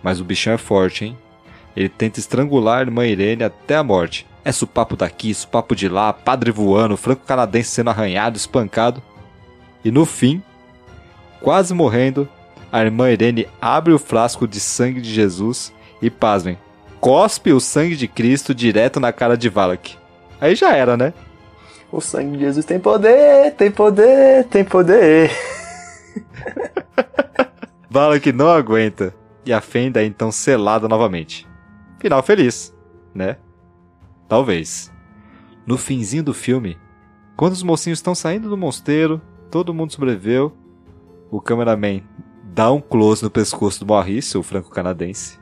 Mas 0.03 0.21
o 0.21 0.25
bichão 0.25 0.53
é 0.53 0.59
forte, 0.59 1.07
hein? 1.07 1.19
Ele 1.75 1.89
tenta 1.89 2.21
estrangular 2.21 2.79
a 2.79 2.83
irmã 2.83 3.07
Irene 3.07 3.43
até 3.45 3.77
a 3.77 3.83
morte. 3.83 4.27
É 4.45 4.53
supapo 4.53 4.97
daqui, 4.97 5.33
supapo 5.33 5.75
de 5.75 5.89
lá, 5.89 6.13
padre 6.13 6.51
voando, 6.51 6.95
franco-canadense 6.95 7.71
sendo 7.71 7.89
arranhado, 7.89 8.37
espancado. 8.37 9.03
E 9.83 9.91
no 9.91 10.05
fim, 10.05 10.43
quase 11.41 11.73
morrendo, 11.73 12.29
a 12.71 12.83
irmã 12.83 13.11
Irene 13.11 13.49
abre 13.63 13.95
o 13.95 13.99
frasco 13.99 14.47
de 14.47 14.61
sangue 14.61 15.01
de 15.01 15.11
Jesus 15.11 15.73
e, 16.03 16.11
pasmem, 16.11 16.59
cospe 17.01 17.51
o 17.51 17.61
sangue 17.61 17.97
de 17.97 18.07
Cristo 18.07 18.55
direto 18.55 19.01
na 19.01 19.11
cara 19.11 19.39
de 19.39 19.49
Valak. 19.49 19.97
Aí 20.39 20.55
já 20.55 20.77
era, 20.77 20.99
né? 20.99 21.15
O 21.91 22.01
sangue 22.01 22.37
de 22.37 22.45
Jesus 22.45 22.67
tem 22.67 22.79
poder, 22.79 23.55
tem 23.55 23.71
poder, 23.71 24.45
tem 24.45 24.63
poder. 24.65 25.31
Valak 27.89 28.31
não 28.33 28.51
aguenta 28.51 29.15
e 29.45 29.53
a 29.53 29.61
fenda 29.63 30.03
é 30.03 30.05
então 30.05 30.31
selada 30.31 30.87
novamente. 30.87 31.49
Final 31.99 32.23
feliz, 32.23 32.75
né? 33.15 33.39
Talvez. 34.29 34.93
No 35.67 35.79
finzinho 35.79 36.23
do 36.23 36.35
filme, 36.35 36.79
quando 37.35 37.55
os 37.55 37.63
mocinhos 37.63 37.99
estão 37.99 38.15
saindo 38.15 38.51
do 38.51 38.57
mosteiro, 38.57 39.21
todo 39.51 39.73
mundo 39.73 39.93
sobreviveu, 39.93 40.55
o 41.31 41.41
cameraman 41.41 42.03
dá 42.45 42.71
um 42.71 42.81
close 42.81 43.23
no 43.23 43.31
pescoço 43.31 43.81
do 43.81 43.87
Maurice, 43.87 44.37
o 44.37 44.43
franco-canadense, 44.43 45.39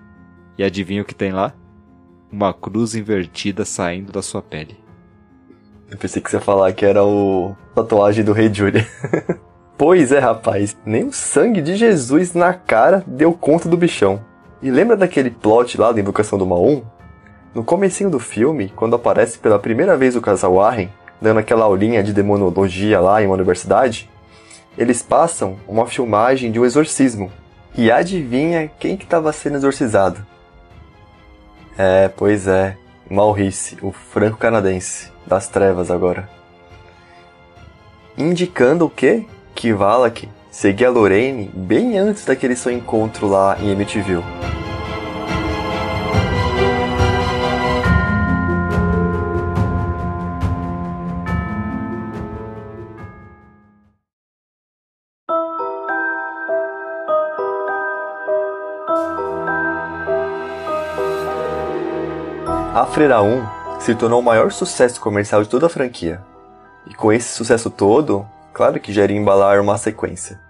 e 0.57 0.63
adivinha 0.63 1.03
o 1.03 1.05
que 1.05 1.15
tem 1.15 1.33
lá? 1.33 1.53
Uma 2.31 2.55
cruz 2.55 2.95
invertida 2.95 3.65
saindo 3.65 4.13
da 4.13 4.23
sua 4.23 4.41
pele. 4.41 4.86
Eu 5.89 5.97
pensei 5.97 6.21
que 6.21 6.29
você 6.29 6.37
ia 6.37 6.41
falar 6.41 6.73
que 6.73 6.85
era 6.85 7.05
o 7.05 7.55
tatuagem 7.73 8.25
do 8.25 8.33
Rei 8.33 8.53
Julian. 8.53 8.85
pois 9.79 10.11
é, 10.11 10.19
rapaz, 10.19 10.77
nem 10.85 11.05
o 11.05 11.13
sangue 11.13 11.63
de 11.63 11.77
Jesus 11.77 12.35
na 12.35 12.53
cara 12.53 13.05
deu 13.07 13.33
conta 13.33 13.69
do 13.69 13.77
bichão. 13.77 14.21
E 14.61 14.69
lembra 14.69 14.97
daquele 14.97 15.31
plot 15.31 15.79
lá 15.79 15.93
da 15.93 16.01
Invocação 16.01 16.37
do 16.37 16.45
Mal 16.45 16.65
1? 16.65 16.83
No 17.55 17.63
comecinho 17.63 18.11
do 18.11 18.19
filme, 18.19 18.73
quando 18.75 18.97
aparece 18.97 19.39
pela 19.39 19.61
primeira 19.61 19.97
vez 19.97 20.17
o 20.17 20.21
casal 20.21 20.55
Warren, 20.55 20.91
dando 21.23 21.39
aquela 21.39 21.65
aulinha 21.65 22.03
de 22.03 22.13
demonologia 22.13 22.99
lá 22.99 23.23
em 23.23 23.27
uma 23.27 23.35
universidade, 23.35 24.11
eles 24.77 25.03
passam 25.03 25.57
uma 25.69 25.87
filmagem 25.87 26.51
de 26.51 26.59
um 26.59 26.65
exorcismo. 26.65 27.31
E 27.77 27.93
adivinha 27.93 28.69
quem 28.81 28.97
que 28.97 29.05
estava 29.05 29.33
sendo 29.33 29.57
exorcizado? 29.57 30.27
É, 31.79 32.09
pois 32.09 32.49
é, 32.49 32.77
Maurice, 33.09 33.79
o 33.81 33.93
franco-canadense 33.93 35.16
das 35.27 35.49
trevas 35.49 35.91
agora. 35.91 36.29
Indicando 38.17 38.87
o 38.87 38.91
quê? 38.91 39.27
Que 39.55 39.73
Valak 39.73 40.29
seguia 40.51 40.89
Lorraine 40.89 41.51
bem 41.53 41.99
antes 41.99 42.25
daquele 42.25 42.57
seu 42.57 42.73
encontro 42.73 43.27
lá 43.27 43.59
em 43.61 43.73
Amityville. 43.73 44.25
A 62.75 62.85
Freira 62.85 63.23
1 63.23 63.56
se 63.79 63.95
tornou 63.95 64.21
o 64.21 64.25
maior 64.25 64.51
sucesso 64.51 65.01
comercial 65.01 65.43
de 65.43 65.49
toda 65.49 65.67
a 65.67 65.71
franquia. 65.71 66.21
E 66.87 66.95
com 66.95 67.13
esse 67.13 67.29
sucesso 67.29 67.71
todo, 67.71 68.27
claro 68.53 68.81
que 68.81 68.93
já 68.93 69.05
iria 69.05 69.17
embalar 69.17 69.61
uma 69.61 69.79
sequência. 69.79 70.41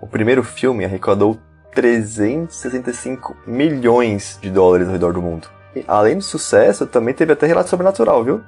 O 0.00 0.06
primeiro 0.06 0.42
filme 0.42 0.84
arrecadou 0.84 1.38
365 1.74 3.36
milhões 3.46 4.38
de 4.40 4.50
dólares 4.50 4.86
ao 4.86 4.92
redor 4.92 5.12
do 5.12 5.22
mundo. 5.22 5.48
E, 5.74 5.84
além 5.86 6.16
do 6.16 6.24
sucesso, 6.24 6.86
também 6.86 7.14
teve 7.14 7.32
até 7.32 7.46
relato 7.46 7.68
sobrenatural, 7.68 8.24
viu? 8.24 8.40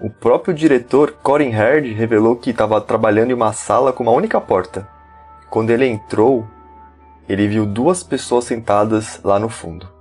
O 0.00 0.08
próprio 0.08 0.54
diretor 0.54 1.12
Corin 1.22 1.52
Herd 1.52 1.92
revelou 1.92 2.36
que 2.36 2.50
estava 2.50 2.80
trabalhando 2.80 3.30
em 3.30 3.34
uma 3.34 3.52
sala 3.52 3.92
com 3.92 4.02
uma 4.02 4.12
única 4.12 4.40
porta. 4.40 4.88
Quando 5.50 5.70
ele 5.70 5.86
entrou, 5.86 6.46
ele 7.28 7.46
viu 7.48 7.66
duas 7.66 8.02
pessoas 8.02 8.44
sentadas 8.44 9.20
lá 9.22 9.38
no 9.38 9.48
fundo. 9.48 9.99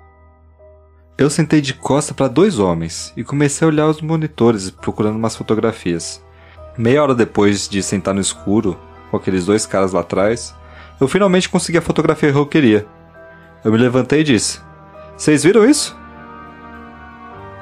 Eu 1.19 1.29
sentei 1.29 1.60
de 1.60 1.73
costa 1.73 2.13
para 2.13 2.29
dois 2.29 2.60
homens 2.60 3.12
e 3.17 3.25
comecei 3.25 3.65
a 3.65 3.67
olhar 3.67 3.88
os 3.88 4.01
monitores 4.01 4.71
procurando 4.71 5.17
umas 5.17 5.36
fotografias. 5.36 6.23
Meia 6.77 7.03
hora 7.03 7.13
depois 7.13 7.67
de 7.67 7.84
sentar 7.84 8.13
no 8.13 8.21
escuro, 8.21 8.79
com 9.12 9.17
aqueles 9.17 9.45
dois 9.45 9.65
caras 9.65 9.91
lá 9.91 9.99
atrás, 9.99 10.55
eu 10.97 11.10
finalmente 11.10 11.49
consegui 11.49 11.77
a 11.77 11.82
fotografia 11.82 12.32
que 12.32 12.38
eu 12.38 12.45
queria. 12.45 12.88
Eu 13.65 13.71
me 13.73 13.77
levantei 13.77 14.21
e 14.21 14.23
disse: 14.23 14.62
Vocês 15.17 15.43
viram 15.43 15.69
isso? 15.69 15.93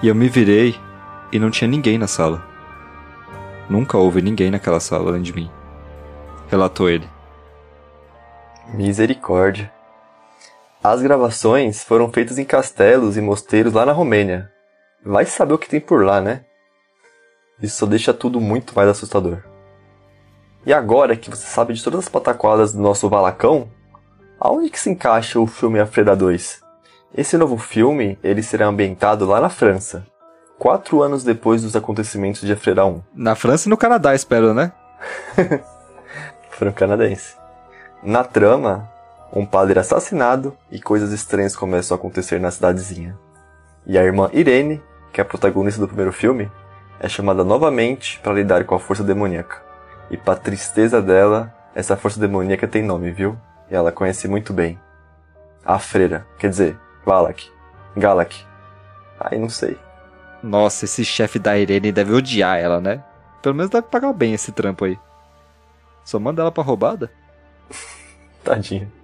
E 0.04 0.08
eu 0.08 0.14
me 0.14 0.30
virei 0.30 0.76
e 1.32 1.40
não 1.40 1.50
tinha 1.50 1.68
ninguém 1.68 1.98
na 1.98 2.06
sala. 2.06 2.46
Nunca 3.68 3.98
houve 3.98 4.22
ninguém 4.22 4.52
naquela 4.52 4.80
sala 4.80 5.10
além 5.10 5.24
de 5.24 5.34
mim. 5.34 5.50
Relatou 6.48 6.88
ele. 6.88 7.10
Misericórdia. 8.72 9.77
As 10.90 11.02
gravações 11.02 11.84
foram 11.84 12.10
feitas 12.14 12.38
em 12.38 12.46
castelos 12.46 13.18
e 13.18 13.22
mosteiros 13.22 13.74
lá 13.74 13.86
na 13.86 13.92
Romênia. 13.92 14.50
Vai 15.06 15.26
saber 15.26 15.54
o 15.54 15.58
que 15.58 15.68
tem 15.68 15.82
por 15.82 16.06
lá, 16.06 16.22
né? 16.22 16.46
Isso 17.62 17.80
só 17.80 17.86
deixa 17.86 18.14
tudo 18.14 18.40
muito 18.40 18.74
mais 18.74 18.88
assustador. 18.88 19.40
E 20.66 20.72
agora 20.72 21.18
que 21.18 21.30
você 21.30 21.46
sabe 21.46 21.74
de 21.74 21.84
todas 21.84 22.06
as 22.06 22.08
pataquadas 22.08 22.72
do 22.72 22.82
nosso 22.82 23.10
Valacão, 23.10 23.70
aonde 24.40 24.70
que 24.70 24.80
se 24.80 24.90
encaixa 24.90 25.38
o 25.42 25.46
filme 25.46 25.78
A 25.78 25.86
Freira 25.86 26.16
2? 26.16 26.62
Esse 27.14 27.38
novo 27.38 27.58
filme, 27.58 28.18
ele 28.24 28.42
será 28.42 28.68
ambientado 28.68 29.26
lá 29.26 29.42
na 29.42 29.50
França, 29.50 30.08
quatro 30.58 31.02
anos 31.02 31.22
depois 31.22 31.64
dos 31.64 31.76
acontecimentos 31.76 32.40
de 32.40 32.54
A 32.54 32.56
Freira 32.56 32.86
1. 32.86 33.04
Na 33.14 33.36
França 33.36 33.68
e 33.68 33.70
no 33.70 33.76
Canadá, 33.76 34.16
espero, 34.16 34.54
né? 34.54 34.72
Franco-canadense. 36.52 37.36
Na 38.02 38.24
trama, 38.24 38.90
um 39.32 39.46
padre 39.46 39.80
assassinado 39.80 40.58
e 40.72 40.80
coisas 40.80 41.12
estranhas 41.12 41.56
começam 41.56 41.96
a 41.96 42.00
acontecer 42.00 42.40
na 42.40 42.52
cidadezinha. 42.52 43.18
E 43.86 43.98
a 43.98 44.04
irmã 44.04 44.30
Irene, 44.34 44.82
que 45.12 45.22
é 45.22 45.24
a 45.24 45.26
protagonista 45.26 45.80
do 45.80 45.88
primeiro 45.88 46.12
filme, 46.12 46.52
é 47.00 47.08
chamada 47.08 47.44
novamente 47.44 48.20
para 48.20 48.34
lidar 48.34 48.64
com 48.66 48.76
a 48.76 48.80
força 48.80 49.04
demoníaca. 49.04 49.62
E 50.10 50.18
para 50.18 50.40
tristeza 50.40 51.02
dela, 51.02 51.54
essa 51.76 51.96
força 51.96 52.20
demoníaca 52.20 52.68
tem 52.68 52.84
nome, 52.84 53.12
viu? 53.12 53.38
E 53.70 53.76
ela 53.76 53.92
conhece 53.92 54.28
muito 54.28 54.54
bem. 54.54 54.80
A 55.66 55.78
freira, 55.80 56.26
quer 56.40 56.50
dizer, 56.50 56.78
Valak, 57.06 57.50
Galak. 57.96 58.46
Ai, 59.20 59.38
não 59.38 59.50
sei. 59.50 59.78
Nossa, 60.42 60.86
esse 60.86 61.04
chefe 61.04 61.40
da 61.40 61.58
Irene 61.58 61.92
deve 61.92 62.14
odiar 62.14 62.58
ela, 62.58 62.80
né? 62.80 63.04
Pelo 63.42 63.56
menos 63.56 63.70
deve 63.70 63.88
pagar 63.88 64.14
bem 64.14 64.34
esse 64.34 64.52
trampo 64.52 64.86
aí. 64.86 64.98
Só 66.04 66.20
manda 66.20 66.42
ela 66.42 66.52
pra 66.52 66.64
roubada? 66.64 67.12
Tadinha. 68.44 68.97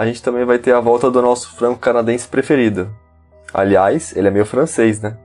A 0.00 0.06
gente 0.06 0.22
também 0.22 0.46
vai 0.46 0.58
ter 0.58 0.72
a 0.72 0.80
volta 0.80 1.10
do 1.10 1.20
nosso 1.20 1.54
franco-canadense 1.56 2.26
preferido. 2.26 2.90
Aliás, 3.52 4.16
ele 4.16 4.28
é 4.28 4.30
meio 4.30 4.46
francês, 4.46 4.98
né? 4.98 5.18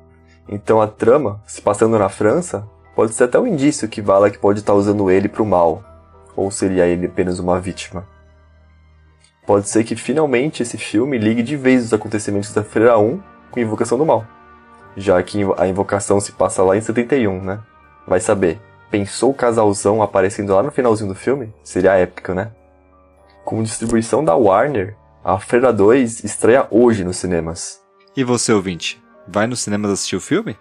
Então 0.49 0.81
a 0.81 0.85
trama, 0.85 1.41
se 1.47 1.61
passando 1.61 1.97
na 1.97 2.09
França, 2.09 2.67
pode 2.93 3.13
ser 3.13 3.23
até 3.23 3.39
um 3.39 3.47
indício 3.47 3.87
que 3.87 4.01
Valak 4.01 4.37
pode 4.37 4.59
estar 4.59 4.73
usando 4.73 5.09
ele 5.09 5.29
pro 5.29 5.45
mal. 5.45 5.81
Ou 6.35 6.51
seria 6.51 6.85
ele 6.85 7.05
apenas 7.05 7.39
uma 7.39 7.57
vítima? 7.57 8.05
Pode 9.47 9.69
ser 9.69 9.85
que 9.85 9.95
finalmente 9.95 10.61
esse 10.61 10.77
filme 10.77 11.17
ligue 11.17 11.41
de 11.41 11.55
vez 11.55 11.85
os 11.85 11.93
acontecimentos 11.93 12.53
da 12.53 12.61
Freira 12.61 12.99
1 12.99 13.23
com 13.51 13.61
Invocação 13.61 13.97
do 13.97 14.05
Mal. 14.05 14.25
Já 14.97 15.23
que 15.23 15.39
a 15.55 15.67
invocação 15.69 16.19
se 16.19 16.33
passa 16.33 16.61
lá 16.63 16.75
em 16.75 16.81
71, 16.81 17.41
né? 17.41 17.61
Vai 18.05 18.19
saber. 18.19 18.59
Pensou 18.91 19.31
o 19.31 19.33
casalzão 19.33 20.01
aparecendo 20.01 20.53
lá 20.53 20.61
no 20.61 20.69
finalzinho 20.69 21.07
do 21.07 21.15
filme? 21.15 21.53
Seria 21.63 21.95
épico, 21.95 22.33
né? 22.33 22.51
Com 23.45 23.61
distribuição 23.61 24.25
da 24.25 24.35
Warner, 24.35 24.97
a 25.23 25.37
Freira 25.39 25.71
2 25.71 26.23
estreia 26.23 26.67
hoje 26.71 27.03
nos 27.03 27.17
cinemas. 27.17 27.79
E 28.17 28.23
você, 28.23 28.51
ouvinte, 28.51 28.99
vai 29.27 29.45
nos 29.45 29.59
cinemas 29.59 29.91
assistir 29.91 30.15
o 30.15 30.19
filme? 30.19 30.57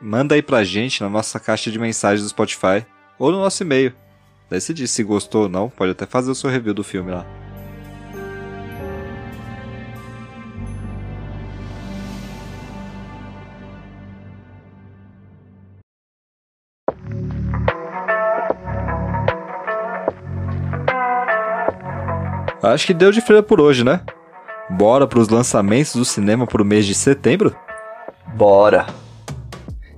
Manda 0.00 0.36
aí 0.36 0.40
pra 0.40 0.62
gente 0.62 1.02
na 1.02 1.08
nossa 1.08 1.40
caixa 1.40 1.72
de 1.72 1.78
mensagens 1.78 2.22
do 2.22 2.28
Spotify 2.28 2.86
ou 3.18 3.32
no 3.32 3.40
nosso 3.40 3.64
e-mail. 3.64 3.92
Diz 4.48 4.92
se 4.92 5.02
gostou 5.02 5.42
ou 5.42 5.48
não, 5.48 5.68
pode 5.68 5.90
até 5.90 6.06
fazer 6.06 6.30
o 6.30 6.34
seu 6.34 6.48
review 6.48 6.72
do 6.72 6.84
filme 6.84 7.10
lá. 7.10 7.26
Acho 22.70 22.86
que 22.86 22.94
deu 22.94 23.10
de 23.10 23.20
freira 23.20 23.42
por 23.42 23.60
hoje, 23.60 23.84
né? 23.84 24.00
Bora 24.70 25.06
pros 25.06 25.28
lançamentos 25.28 25.96
do 25.96 26.04
cinema 26.04 26.46
pro 26.46 26.64
mês 26.64 26.86
de 26.86 26.94
setembro? 26.94 27.54
Bora! 28.34 28.86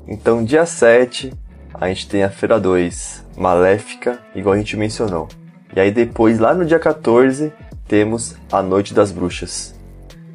Então, 0.09 0.43
dia 0.43 0.65
7, 0.65 1.33
a 1.75 1.89
gente 1.89 2.09
tem 2.09 2.23
a 2.23 2.31
Feira 2.31 2.59
2, 2.59 3.27
Maléfica, 3.37 4.19
igual 4.35 4.55
a 4.55 4.59
gente 4.59 4.77
mencionou. 4.77 5.29
E 5.77 5.81
aí 5.81 5.91
depois, 5.91 6.39
lá 6.39 6.55
no 6.55 6.65
dia 6.65 6.79
14, 6.79 7.53
temos 7.87 8.37
A 8.51 8.63
Noite 8.63 8.95
das 8.95 9.13
Bruxas. 9.13 9.75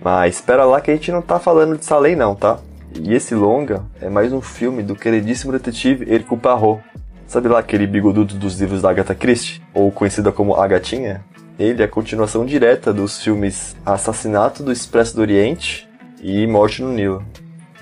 Mas 0.04 0.36
espera 0.36 0.63
lá 0.63 0.80
que 0.80 0.91
a 0.91 0.93
gente 0.93 1.12
não 1.12 1.21
tá 1.21 1.39
falando 1.39 1.78
de 1.78 1.86
Salem 1.86 2.15
não, 2.15 2.36
tá? 2.36 2.60
E 2.93 3.13
esse 3.13 3.34
longa 3.34 3.84
é 4.00 4.10
mais 4.10 4.32
um 4.32 4.41
filme 4.41 4.84
do 4.84 4.95
queridíssimo 4.95 5.52
detetive 5.52 6.12
Hercule 6.12 6.39
Poirot. 6.39 6.84
Sabe 7.28 7.50
lá 7.50 7.60
aquele 7.60 7.86
bigodudo 7.86 8.36
dos 8.36 8.60
livros 8.60 8.84
da 8.84 8.89
Agatha 8.89 9.15
Christie? 9.15 9.62
Ou 9.73 9.91
conhecida 9.91 10.32
como 10.32 10.56
A 10.56 10.67
Gatinha? 10.67 11.26
Ele 11.60 11.82
é 11.82 11.86
a 11.86 11.89
continuação 11.89 12.46
direta 12.46 12.93
dos 12.93 13.20
filmes 13.20 13.76
Assassinato 13.84 14.62
do 14.62 14.72
Expresso 14.72 15.15
do 15.15 15.22
Oriente 15.22 15.89
e 16.22 16.46
Morte 16.46 16.84
no 16.84 16.93
Nilo. 16.93 17.26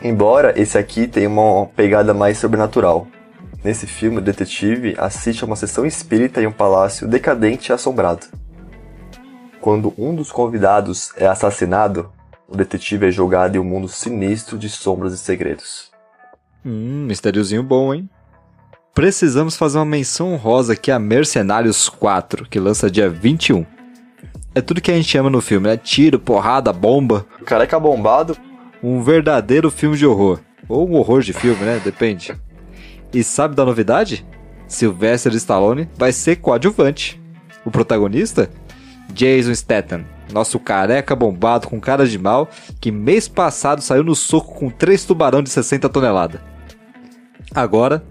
Embora 0.02 0.54
esse 0.60 0.78
aqui 0.78 1.08
tenha 1.08 1.28
uma 1.28 1.66
pegada 1.66 2.14
mais 2.14 2.38
sobrenatural. 2.38 3.06
Nesse 3.62 3.86
filme, 3.86 4.20
o 4.20 4.22
detetive 4.22 4.96
assiste 4.98 5.44
a 5.44 5.48
uma 5.48 5.58
sessão 5.58 5.86
espírita 5.86 6.42
em 6.42 6.48
um 6.48 6.54
palácio 6.54 7.06
decadente 7.06 7.70
e 7.70 7.74
assombrado. 7.74 8.28
Quando 9.60 9.94
um 9.98 10.16
dos 10.16 10.32
convidados 10.32 11.12
é 11.18 11.28
assassinado, 11.28 12.10
o 12.48 12.56
detetive 12.56 13.08
é 13.08 13.12
jogado 13.12 13.58
em 13.58 13.60
um 13.60 13.64
mundo 13.64 13.90
sinistro 13.90 14.58
de 14.58 14.70
sombras 14.70 15.14
e 15.14 15.18
segredos. 15.18 15.92
Hum, 16.66 17.06
mistériozinho 17.08 17.64
bom, 17.64 17.94
hein? 17.94 18.10
Precisamos 18.96 19.58
fazer 19.58 19.78
uma 19.78 19.86
menção 19.86 20.34
honrosa 20.34 20.72
aqui 20.72 20.90
a 20.90 20.98
Mercenários 20.98 21.90
4, 21.90 22.48
que 22.50 22.58
lança 22.58 22.90
dia 22.90 23.10
21. 23.10 23.66
É 24.56 24.62
tudo 24.62 24.80
que 24.80 24.90
a 24.90 24.96
gente 24.96 25.18
ama 25.18 25.30
no 25.30 25.42
filme, 25.42 25.68
é 25.68 25.76
tiro, 25.76 26.18
porrada, 26.18 26.72
bomba. 26.72 27.26
Careca 27.46 27.78
bombado. 27.78 28.38
Um 28.82 29.04
verdadeiro 29.04 29.70
filme 29.70 29.98
de 29.98 30.06
horror. 30.06 30.40
Ou 30.70 30.90
um 30.90 30.96
horror 30.96 31.22
de 31.22 31.34
filme, 31.34 31.62
né? 31.66 31.82
Depende. 31.84 32.34
E 33.14 33.22
sabe 33.22 33.54
da 33.54 33.66
novidade? 33.66 34.26
Sylvester 34.66 35.34
Stallone 35.36 35.90
vai 35.98 36.14
ser 36.14 36.38
coadjuvante. 36.38 37.22
O 37.66 37.70
protagonista? 37.70 38.50
Jason 39.14 39.54
Statham, 39.54 40.06
nosso 40.32 40.58
careca 40.58 41.16
bombado 41.16 41.68
com 41.68 41.80
cara 41.82 42.08
de 42.08 42.18
mal, 42.18 42.50
que 42.80 42.92
mês 42.92 43.28
passado 43.28 43.82
saiu 43.82 44.04
no 44.04 44.16
soco 44.16 44.56
com 44.56 44.70
três 44.70 45.04
tubarão 45.04 45.44
de 45.44 45.50
60 45.50 45.90
toneladas. 45.90 46.40
Agora, 47.54 48.04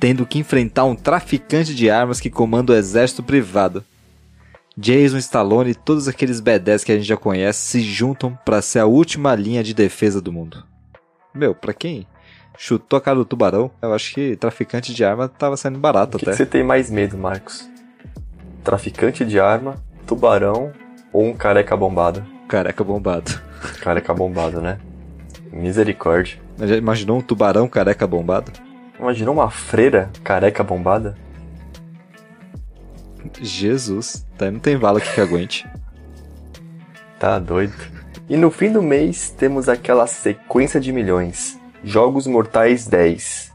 tendo 0.00 0.24
que 0.24 0.38
enfrentar 0.38 0.84
um 0.84 0.96
traficante 0.96 1.74
de 1.74 1.90
armas 1.90 2.18
que 2.18 2.30
comanda 2.30 2.72
o 2.72 2.76
exército 2.76 3.22
privado. 3.22 3.84
Jason 4.76 5.18
Stallone 5.18 5.70
e 5.70 5.74
todos 5.74 6.08
aqueles 6.08 6.40
B10 6.40 6.84
que 6.84 6.92
a 6.92 6.96
gente 6.96 7.06
já 7.06 7.18
conhece 7.18 7.60
se 7.60 7.80
juntam 7.82 8.36
para 8.46 8.62
ser 8.62 8.78
a 8.78 8.86
última 8.86 9.34
linha 9.34 9.62
de 9.62 9.74
defesa 9.74 10.20
do 10.20 10.32
mundo. 10.32 10.64
Meu, 11.34 11.54
pra 11.54 11.74
quem 11.74 12.06
chutou 12.56 12.96
a 12.96 13.00
cara 13.00 13.18
do 13.18 13.26
tubarão, 13.26 13.70
eu 13.82 13.92
acho 13.92 14.14
que 14.14 14.36
traficante 14.36 14.94
de 14.94 15.04
arma 15.04 15.28
tava 15.28 15.56
saindo 15.56 15.78
barato 15.78 16.16
o 16.16 16.18
que 16.18 16.24
até. 16.24 16.32
Que 16.32 16.38
você 16.38 16.46
tem 16.46 16.64
mais 16.64 16.90
medo, 16.90 17.18
Marcos? 17.18 17.68
Traficante 18.64 19.22
de 19.24 19.38
arma, 19.38 19.76
tubarão 20.06 20.72
ou 21.12 21.26
um 21.26 21.34
careca 21.34 21.76
bombado? 21.76 22.24
Careca 22.48 22.82
bombado. 22.82 23.38
Careca 23.82 24.14
bombado, 24.14 24.62
né? 24.62 24.78
Misericórdia. 25.52 26.38
Já 26.58 26.76
imaginou 26.76 27.18
um 27.18 27.20
tubarão 27.20 27.68
careca 27.68 28.06
bombado? 28.06 28.69
Imaginou 29.00 29.32
uma 29.32 29.50
freira 29.50 30.10
careca 30.22 30.62
bombada? 30.62 31.16
Jesus, 33.40 34.26
tá, 34.36 34.50
não 34.50 34.60
tem 34.60 34.76
vala 34.76 34.98
aqui 34.98 35.14
que 35.14 35.20
aguente. 35.20 35.66
Tá 37.18 37.38
doido. 37.38 37.74
E 38.28 38.36
no 38.36 38.50
fim 38.50 38.70
do 38.70 38.82
mês 38.82 39.30
temos 39.30 39.68
aquela 39.68 40.06
sequência 40.06 40.78
de 40.78 40.92
milhões. 40.92 41.58
Jogos 41.82 42.26
Mortais 42.26 42.86
10. 42.86 43.54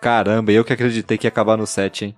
Caramba, 0.00 0.52
eu 0.52 0.64
que 0.64 0.72
acreditei 0.72 1.18
que 1.18 1.26
ia 1.26 1.28
acabar 1.28 1.56
no 1.56 1.66
7, 1.66 2.06
hein? 2.06 2.16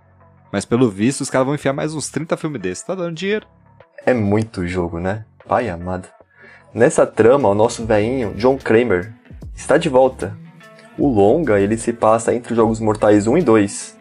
Mas 0.52 0.66
pelo 0.66 0.90
visto 0.90 1.22
os 1.22 1.30
caras 1.30 1.46
vão 1.46 1.54
enfiar 1.54 1.72
mais 1.72 1.94
uns 1.94 2.10
30 2.10 2.36
filmes 2.36 2.60
desses, 2.60 2.84
tá 2.84 2.94
dando 2.94 3.14
dinheiro. 3.14 3.46
É 4.04 4.12
muito 4.12 4.66
jogo, 4.66 5.00
né? 5.00 5.24
Pai 5.48 5.70
amado. 5.70 6.08
Nessa 6.74 7.06
trama, 7.06 7.48
o 7.48 7.54
nosso 7.54 7.86
velhinho, 7.86 8.34
John 8.34 8.58
Kramer, 8.58 9.14
está 9.54 9.78
de 9.78 9.88
volta. 9.88 10.36
O 10.98 11.08
longa, 11.08 11.60
ele 11.60 11.76
se 11.76 11.92
passa 11.92 12.34
entre 12.34 12.52
os 12.52 12.56
Jogos 12.56 12.80
Mortais 12.80 13.26
1 13.26 13.38
e 13.38 13.42
2, 13.42 13.96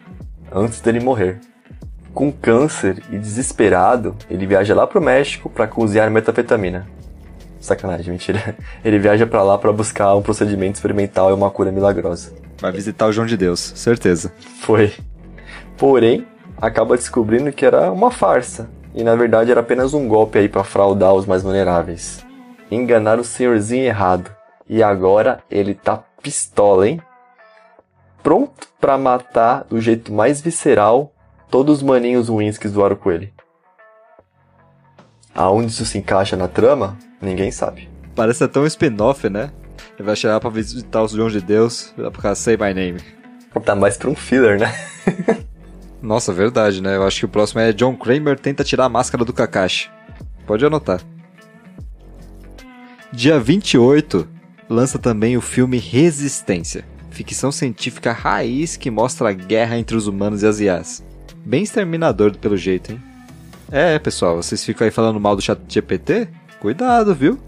antes 0.52 0.80
dele 0.80 1.00
morrer. 1.00 1.38
Com 2.14 2.32
câncer 2.32 3.02
e 3.10 3.18
desesperado, 3.18 4.16
ele 4.30 4.46
viaja 4.46 4.74
lá 4.74 4.86
pro 4.86 5.02
México 5.02 5.50
para 5.50 5.66
cozinhar 5.66 6.10
metafetamina. 6.10 6.86
Sacanagem, 7.60 8.12
mentira. 8.12 8.56
Ele 8.84 8.98
viaja 8.98 9.26
para 9.26 9.42
lá 9.42 9.58
para 9.58 9.72
buscar 9.72 10.14
um 10.14 10.22
procedimento 10.22 10.76
experimental 10.76 11.30
e 11.30 11.32
uma 11.32 11.50
cura 11.50 11.72
milagrosa. 11.72 12.32
Vai 12.60 12.70
visitar 12.70 13.06
o 13.06 13.12
João 13.12 13.26
de 13.26 13.36
Deus, 13.36 13.72
certeza. 13.74 14.32
Foi. 14.60 14.92
Porém, 15.76 16.24
acaba 16.56 16.96
descobrindo 16.96 17.52
que 17.52 17.66
era 17.66 17.90
uma 17.90 18.10
farsa 18.10 18.70
e 18.94 19.02
na 19.02 19.14
verdade 19.14 19.50
era 19.50 19.60
apenas 19.60 19.92
um 19.92 20.08
golpe 20.08 20.38
aí 20.38 20.48
para 20.48 20.64
fraudar 20.64 21.12
os 21.12 21.26
mais 21.26 21.42
vulneráveis. 21.42 22.24
Enganar 22.70 23.18
o 23.18 23.24
senhorzinho 23.24 23.84
errado. 23.84 24.30
E 24.68 24.82
agora 24.82 25.40
ele 25.50 25.74
tá 25.74 26.02
pistola, 26.26 26.88
hein? 26.88 27.00
Pronto 28.20 28.66
para 28.80 28.98
matar 28.98 29.64
do 29.70 29.80
jeito 29.80 30.12
mais 30.12 30.40
visceral 30.40 31.12
todos 31.48 31.76
os 31.76 31.82
maninhos 31.84 32.28
ruins 32.28 32.58
que 32.58 32.66
zoaram 32.66 32.96
com 32.96 33.12
ele. 33.12 33.32
Aonde 35.32 35.70
isso 35.70 35.86
se 35.86 35.98
encaixa 35.98 36.36
na 36.36 36.48
trama, 36.48 36.98
ninguém 37.22 37.52
sabe. 37.52 37.88
Parece 38.16 38.42
até 38.42 38.58
um 38.58 38.66
spin-off, 38.66 39.28
né? 39.28 39.52
Ele 39.94 40.02
vai 40.04 40.16
chegar 40.16 40.40
pra 40.40 40.50
visitar 40.50 41.04
os 41.04 41.12
João 41.12 41.28
de 41.28 41.40
Deus, 41.40 41.92
pra 41.94 42.10
ficar 42.10 42.34
Say 42.34 42.56
My 42.56 42.74
Name. 42.74 43.00
Tá 43.64 43.76
mais 43.76 43.96
pra 43.96 44.10
um 44.10 44.16
filler, 44.16 44.58
né? 44.58 44.74
Nossa, 46.02 46.32
verdade, 46.32 46.82
né? 46.82 46.96
Eu 46.96 47.06
acho 47.06 47.20
que 47.20 47.24
o 47.24 47.28
próximo 47.28 47.60
é 47.60 47.72
John 47.72 47.96
Kramer 47.96 48.38
tenta 48.38 48.64
tirar 48.64 48.86
a 48.86 48.88
máscara 48.88 49.24
do 49.24 49.32
Kakashi. 49.32 49.90
Pode 50.44 50.66
anotar. 50.66 51.00
Dia 53.12 53.38
28, 53.38 54.35
lança 54.68 54.98
também 54.98 55.36
o 55.36 55.40
filme 55.40 55.78
Resistência. 55.78 56.84
Ficção 57.10 57.50
científica 57.50 58.12
raiz 58.12 58.76
que 58.76 58.90
mostra 58.90 59.30
a 59.30 59.32
guerra 59.32 59.78
entre 59.78 59.96
os 59.96 60.06
humanos 60.06 60.42
e 60.42 60.46
as 60.46 60.60
IAs. 60.60 61.02
Bem 61.44 61.62
exterminador 61.62 62.36
pelo 62.36 62.56
jeito, 62.56 62.92
hein? 62.92 63.02
É, 63.70 63.98
pessoal, 63.98 64.36
vocês 64.36 64.64
ficam 64.64 64.84
aí 64.84 64.90
falando 64.90 65.18
mal 65.18 65.34
do 65.34 65.42
chat 65.42 65.58
GPT? 65.68 66.28
Cuidado, 66.60 67.14
viu? 67.14 67.38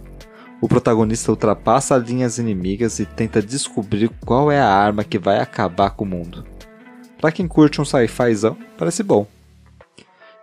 O 0.60 0.68
protagonista 0.68 1.30
ultrapassa 1.30 1.96
linhas 1.96 2.38
inimigas 2.38 2.98
e 2.98 3.06
tenta 3.06 3.40
descobrir 3.40 4.10
qual 4.24 4.50
é 4.50 4.60
a 4.60 4.68
arma 4.68 5.04
que 5.04 5.18
vai 5.18 5.38
acabar 5.38 5.90
com 5.90 6.04
o 6.04 6.08
mundo. 6.08 6.44
Pra 7.20 7.30
quem 7.30 7.46
curte 7.46 7.80
um 7.80 7.84
sci-fizão, 7.84 8.56
parece 8.76 9.02
bom. 9.02 9.26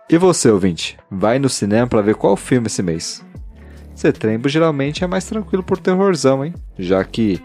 E 0.08 0.16
você, 0.16 0.48
ouvinte, 0.48 0.96
vai 1.10 1.38
no 1.38 1.48
cinema 1.48 1.86
para 1.88 2.00
ver 2.00 2.14
qual 2.14 2.36
filme 2.36 2.68
esse 2.68 2.82
mês? 2.82 3.25
Setembro 3.96 4.48
geralmente 4.48 5.02
é 5.02 5.06
mais 5.06 5.24
tranquilo 5.24 5.62
por 5.62 5.78
terrorzão, 5.78 6.44
hein? 6.44 6.54
Já 6.78 7.02
que 7.02 7.42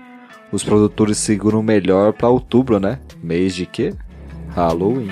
os 0.52 0.64
produtores 0.64 1.18
seguram 1.18 1.64
melhor 1.64 2.12
para 2.12 2.28
outubro, 2.28 2.78
né? 2.78 3.00
Mês 3.24 3.56
de 3.56 3.66
quê? 3.66 3.94
Halloween. 4.50 5.08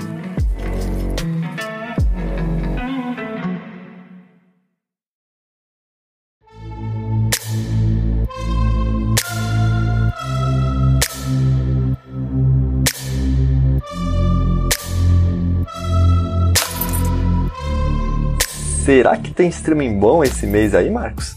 Será 18.89 19.15
que 19.15 19.31
tem 19.31 19.49
streaming 19.49 19.99
bom 19.99 20.23
esse 20.23 20.47
mês 20.47 20.73
aí, 20.73 20.89
Marcos? 20.89 21.35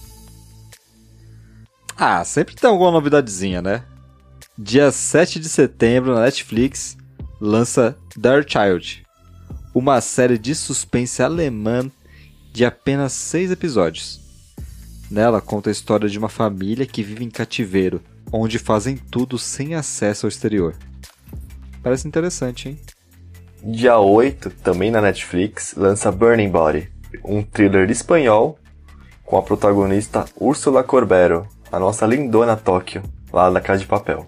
Ah, 1.95 2.25
sempre 2.25 2.55
tem 2.55 2.71
alguma 2.71 2.91
novidadezinha, 2.91 3.61
né? 3.61 3.85
Dia 4.57 4.91
7 4.91 5.38
de 5.38 5.51
setembro, 5.51 6.15
na 6.15 6.23
Netflix, 6.23 6.97
lança 7.38 7.95
Dark 8.17 8.49
Child, 8.49 9.05
uma 9.75 10.01
série 10.01 10.38
de 10.38 10.55
suspense 10.55 11.23
alemã 11.23 11.91
de 12.51 12.65
apenas 12.65 13.12
seis 13.12 13.51
episódios. 13.51 14.19
Nela 15.11 15.43
conta 15.43 15.69
a 15.69 15.73
história 15.73 16.09
de 16.09 16.19
uma 16.19 16.31
família 16.31 16.87
que 16.87 17.03
vive 17.03 17.23
em 17.23 17.31
cativeiro, 17.31 18.01
onde 18.33 18.59
fazem 18.59 18.97
tudo 18.97 19.38
sem 19.38 19.75
acesso 19.75 20.25
ao 20.25 20.31
exterior. 20.31 20.75
Parece 21.83 22.09
interessante, 22.09 22.71
hein? 22.71 22.81
Dia 23.62 23.99
8, 23.99 24.49
também 24.62 24.91
na 24.91 25.03
Netflix, 25.03 25.75
lança 25.77 26.11
Burning 26.11 26.49
Body, 26.49 26.91
um 27.25 27.42
thriller 27.42 27.90
espanhol 27.90 28.59
com 29.25 29.37
a 29.37 29.42
protagonista 29.42 30.25
Úrsula 30.38 30.83
Corbero, 30.83 31.46
a 31.70 31.79
nossa 31.79 32.07
lindona 32.07 32.57
Tóquio, 32.57 33.03
lá 33.33 33.48
da 33.51 33.61
Casa 33.61 33.81
de 33.81 33.87
Papel. 33.87 34.27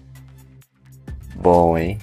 Bom, 1.35 1.77
hein? 1.77 1.99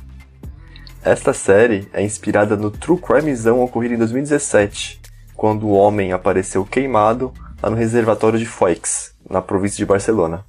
Esta 1.04 1.32
série 1.32 1.88
é 1.92 2.00
inspirada 2.02 2.56
no 2.56 2.70
true 2.70 3.00
crimezão 3.00 3.60
ocorrido 3.60 3.94
em 3.94 3.98
2017, 3.98 5.00
quando 5.34 5.66
o 5.66 5.72
homem 5.72 6.12
apareceu 6.12 6.64
queimado 6.64 7.32
lá 7.60 7.68
no 7.68 7.76
reservatório 7.76 8.38
de 8.38 8.46
Foix, 8.46 9.12
na 9.28 9.42
província 9.42 9.78
de 9.78 9.86
Barcelona. 9.86 10.44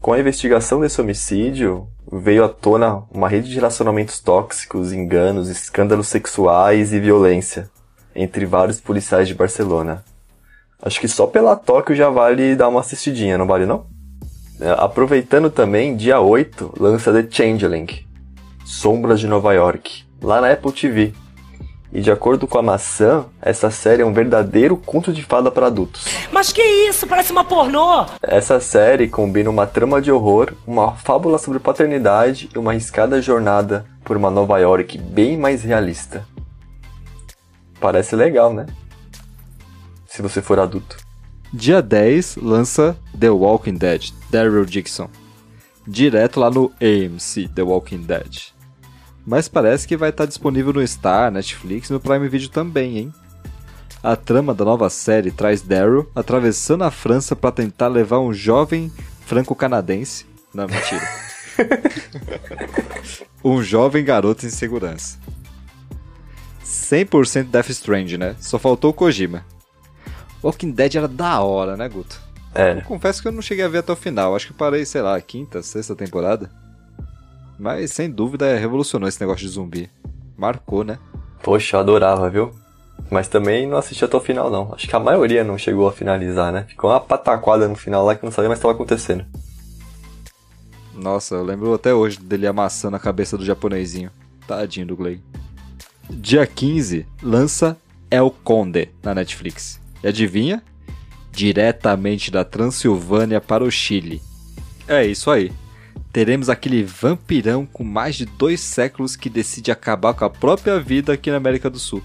Com 0.00 0.12
a 0.12 0.20
investigação 0.20 0.80
desse 0.80 1.00
homicídio, 1.00 1.88
veio 2.10 2.44
à 2.44 2.48
tona 2.48 3.02
uma 3.10 3.28
rede 3.28 3.50
de 3.50 3.56
relacionamentos 3.56 4.20
tóxicos, 4.20 4.92
enganos, 4.92 5.48
escândalos 5.48 6.08
sexuais 6.08 6.92
e 6.92 7.00
violência, 7.00 7.68
entre 8.16 8.46
vários 8.46 8.80
policiais 8.80 9.28
de 9.28 9.34
Barcelona. 9.34 10.02
Acho 10.82 11.00
que 11.00 11.08
só 11.08 11.26
pela 11.26 11.54
Tóquio 11.54 11.94
já 11.94 12.08
vale 12.08 12.56
dar 12.56 12.68
uma 12.68 12.80
assistidinha, 12.80 13.38
não 13.38 13.46
vale 13.46 13.66
não? 13.66 13.86
É, 14.60 14.70
aproveitando 14.78 15.50
também, 15.50 15.94
dia 15.94 16.18
8, 16.18 16.74
lança 16.78 17.12
The 17.12 17.26
Changeling, 17.30 17.86
Sombras 18.64 19.20
de 19.20 19.26
Nova 19.26 19.52
York, 19.52 20.04
lá 20.22 20.40
na 20.40 20.50
Apple 20.50 20.72
TV. 20.72 21.12
E 21.92 22.00
de 22.00 22.10
acordo 22.10 22.46
com 22.46 22.58
a 22.58 22.62
maçã, 22.62 23.24
essa 23.40 23.70
série 23.70 24.02
é 24.02 24.04
um 24.04 24.12
verdadeiro 24.12 24.76
conto 24.76 25.12
de 25.12 25.22
fada 25.22 25.50
para 25.50 25.66
adultos. 25.66 26.04
Mas 26.32 26.52
que 26.52 26.62
isso? 26.62 27.06
Parece 27.06 27.32
uma 27.32 27.44
pornô! 27.44 28.04
Essa 28.22 28.60
série 28.60 29.08
combina 29.08 29.48
uma 29.48 29.66
trama 29.66 30.00
de 30.00 30.10
horror, 30.10 30.52
uma 30.66 30.92
fábula 30.92 31.38
sobre 31.38 31.58
paternidade 31.58 32.50
e 32.54 32.58
uma 32.58 32.72
arriscada 32.72 33.22
jornada 33.22 33.86
por 34.04 34.16
uma 34.16 34.30
Nova 34.30 34.58
York 34.58 34.98
bem 34.98 35.38
mais 35.38 35.62
realista. 35.62 36.24
Parece 37.80 38.16
legal, 38.16 38.52
né? 38.52 38.66
Se 40.06 40.22
você 40.22 40.40
for 40.40 40.58
adulto. 40.58 40.96
Dia 41.52 41.80
10 41.80 42.36
lança 42.36 42.96
The 43.18 43.30
Walking 43.30 43.74
Dead, 43.74 44.12
Daryl 44.30 44.64
Dixon. 44.64 45.08
Direto 45.86 46.40
lá 46.40 46.50
no 46.50 46.72
AMC 46.80 47.48
The 47.54 47.62
Walking 47.62 48.02
Dead. 48.02 48.52
Mas 49.24 49.48
parece 49.48 49.86
que 49.86 49.96
vai 49.96 50.10
estar 50.10 50.26
disponível 50.26 50.72
no 50.72 50.86
Star, 50.86 51.30
Netflix 51.30 51.88
e 51.88 51.92
no 51.92 52.00
Prime 52.00 52.28
Video 52.28 52.48
também, 52.48 52.98
hein? 52.98 53.12
A 54.02 54.14
trama 54.14 54.54
da 54.54 54.64
nova 54.64 54.88
série 54.88 55.32
traz 55.32 55.62
Daryl 55.62 56.08
atravessando 56.14 56.84
a 56.84 56.90
França 56.90 57.34
para 57.34 57.50
tentar 57.50 57.88
levar 57.88 58.20
um 58.20 58.32
jovem 58.32 58.92
franco-canadense. 59.26 60.26
Não, 60.54 60.66
mentira. 60.68 61.08
um 63.42 63.62
jovem 63.62 64.04
garoto 64.04 64.46
em 64.46 64.50
segurança. 64.50 65.18
100% 66.66 67.44
Death 67.44 67.70
Strand, 67.70 68.12
né? 68.18 68.34
Só 68.40 68.58
faltou 68.58 68.90
o 68.90 68.94
Kojima. 68.94 69.44
Walking 70.42 70.72
Dead 70.72 70.96
era 70.96 71.08
da 71.08 71.40
hora, 71.40 71.76
né, 71.76 71.88
Guto? 71.88 72.20
É. 72.54 72.78
Eu 72.78 72.82
confesso 72.82 73.22
que 73.22 73.28
eu 73.28 73.32
não 73.32 73.40
cheguei 73.40 73.64
a 73.64 73.68
ver 73.68 73.78
até 73.78 73.92
o 73.92 73.96
final. 73.96 74.34
Acho 74.34 74.48
que 74.48 74.52
parei, 74.52 74.84
sei 74.84 75.00
lá, 75.00 75.20
quinta, 75.20 75.62
sexta 75.62 75.94
temporada. 75.94 76.50
Mas 77.58 77.92
sem 77.92 78.10
dúvida 78.10 78.56
revolucionou 78.56 79.08
esse 79.08 79.20
negócio 79.20 79.46
de 79.46 79.52
zumbi. 79.52 79.90
Marcou, 80.36 80.82
né? 80.82 80.98
Poxa, 81.42 81.76
eu 81.76 81.80
adorava, 81.80 82.28
viu? 82.28 82.52
Mas 83.10 83.28
também 83.28 83.66
não 83.66 83.78
assisti 83.78 84.04
até 84.04 84.16
o 84.16 84.20
final, 84.20 84.50
não. 84.50 84.74
Acho 84.74 84.88
que 84.88 84.96
a 84.96 85.00
maioria 85.00 85.44
não 85.44 85.56
chegou 85.56 85.88
a 85.88 85.92
finalizar, 85.92 86.52
né? 86.52 86.64
Ficou 86.68 86.90
uma 86.90 87.00
pataquada 87.00 87.68
no 87.68 87.76
final 87.76 88.04
lá 88.04 88.14
que 88.14 88.24
não 88.24 88.32
sabia 88.32 88.48
mais 88.48 88.58
o 88.58 88.60
que 88.60 88.66
estava 88.66 88.74
acontecendo. 88.74 89.24
Nossa, 90.94 91.36
eu 91.36 91.44
lembro 91.44 91.72
até 91.74 91.94
hoje 91.94 92.18
dele 92.18 92.46
amassando 92.46 92.96
a 92.96 93.00
cabeça 93.00 93.38
do 93.38 93.44
japonesinho. 93.44 94.10
Tadinho 94.46 94.86
do 94.86 94.96
Gley. 94.96 95.22
Dia 96.08 96.46
15, 96.46 97.04
lança 97.20 97.76
El 98.08 98.30
Conde 98.30 98.90
na 99.02 99.12
Netflix. 99.12 99.80
E 100.04 100.06
adivinha? 100.06 100.62
Diretamente 101.32 102.30
da 102.30 102.44
Transilvânia 102.44 103.40
para 103.40 103.64
o 103.64 103.70
Chile. 103.70 104.22
É 104.86 105.04
isso 105.04 105.30
aí. 105.32 105.52
Teremos 106.12 106.48
aquele 106.48 106.84
vampirão 106.84 107.66
com 107.66 107.82
mais 107.82 108.14
de 108.14 108.24
dois 108.24 108.60
séculos 108.60 109.16
que 109.16 109.28
decide 109.28 109.72
acabar 109.72 110.14
com 110.14 110.24
a 110.24 110.30
própria 110.30 110.78
vida 110.78 111.12
aqui 111.12 111.28
na 111.28 111.38
América 111.38 111.68
do 111.68 111.78
Sul. 111.78 112.02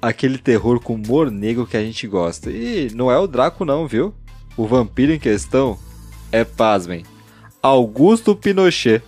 Aquele 0.00 0.36
terror 0.36 0.78
com 0.78 0.94
humor 0.94 1.30
negro 1.30 1.66
que 1.66 1.78
a 1.78 1.82
gente 1.82 2.06
gosta. 2.06 2.50
E 2.50 2.90
não 2.94 3.10
é 3.10 3.18
o 3.18 3.26
Draco 3.26 3.64
não, 3.64 3.88
viu? 3.88 4.14
O 4.58 4.66
vampiro 4.66 5.10
em 5.10 5.18
questão 5.18 5.78
é, 6.30 6.44
pasmem, 6.44 7.04
Augusto 7.62 8.36
Pinochet, 8.36 9.02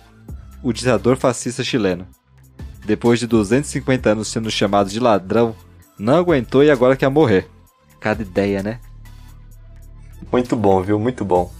o 0.63 0.73
ditador 0.73 1.15
fascista 1.15 1.63
chileno. 1.63 2.07
Depois 2.87 3.19
de 3.19 3.27
250 3.27 4.11
anos 4.11 4.29
sendo 4.29 4.49
chamado 4.49 4.89
de 4.89 4.97
ladrão, 4.97 5.53
não 5.99 6.15
aguentou 6.15 6.63
e 6.63 6.71
agora 6.71 6.95
quer 6.95 7.09
morrer. 7.09 7.45
Cada 7.99 8.21
ideia, 8.21 8.63
né? 8.63 8.79
Muito 10.31 10.55
bom, 10.55 10.81
viu? 10.81 10.97
Muito 10.97 11.25
bom. 11.25 11.51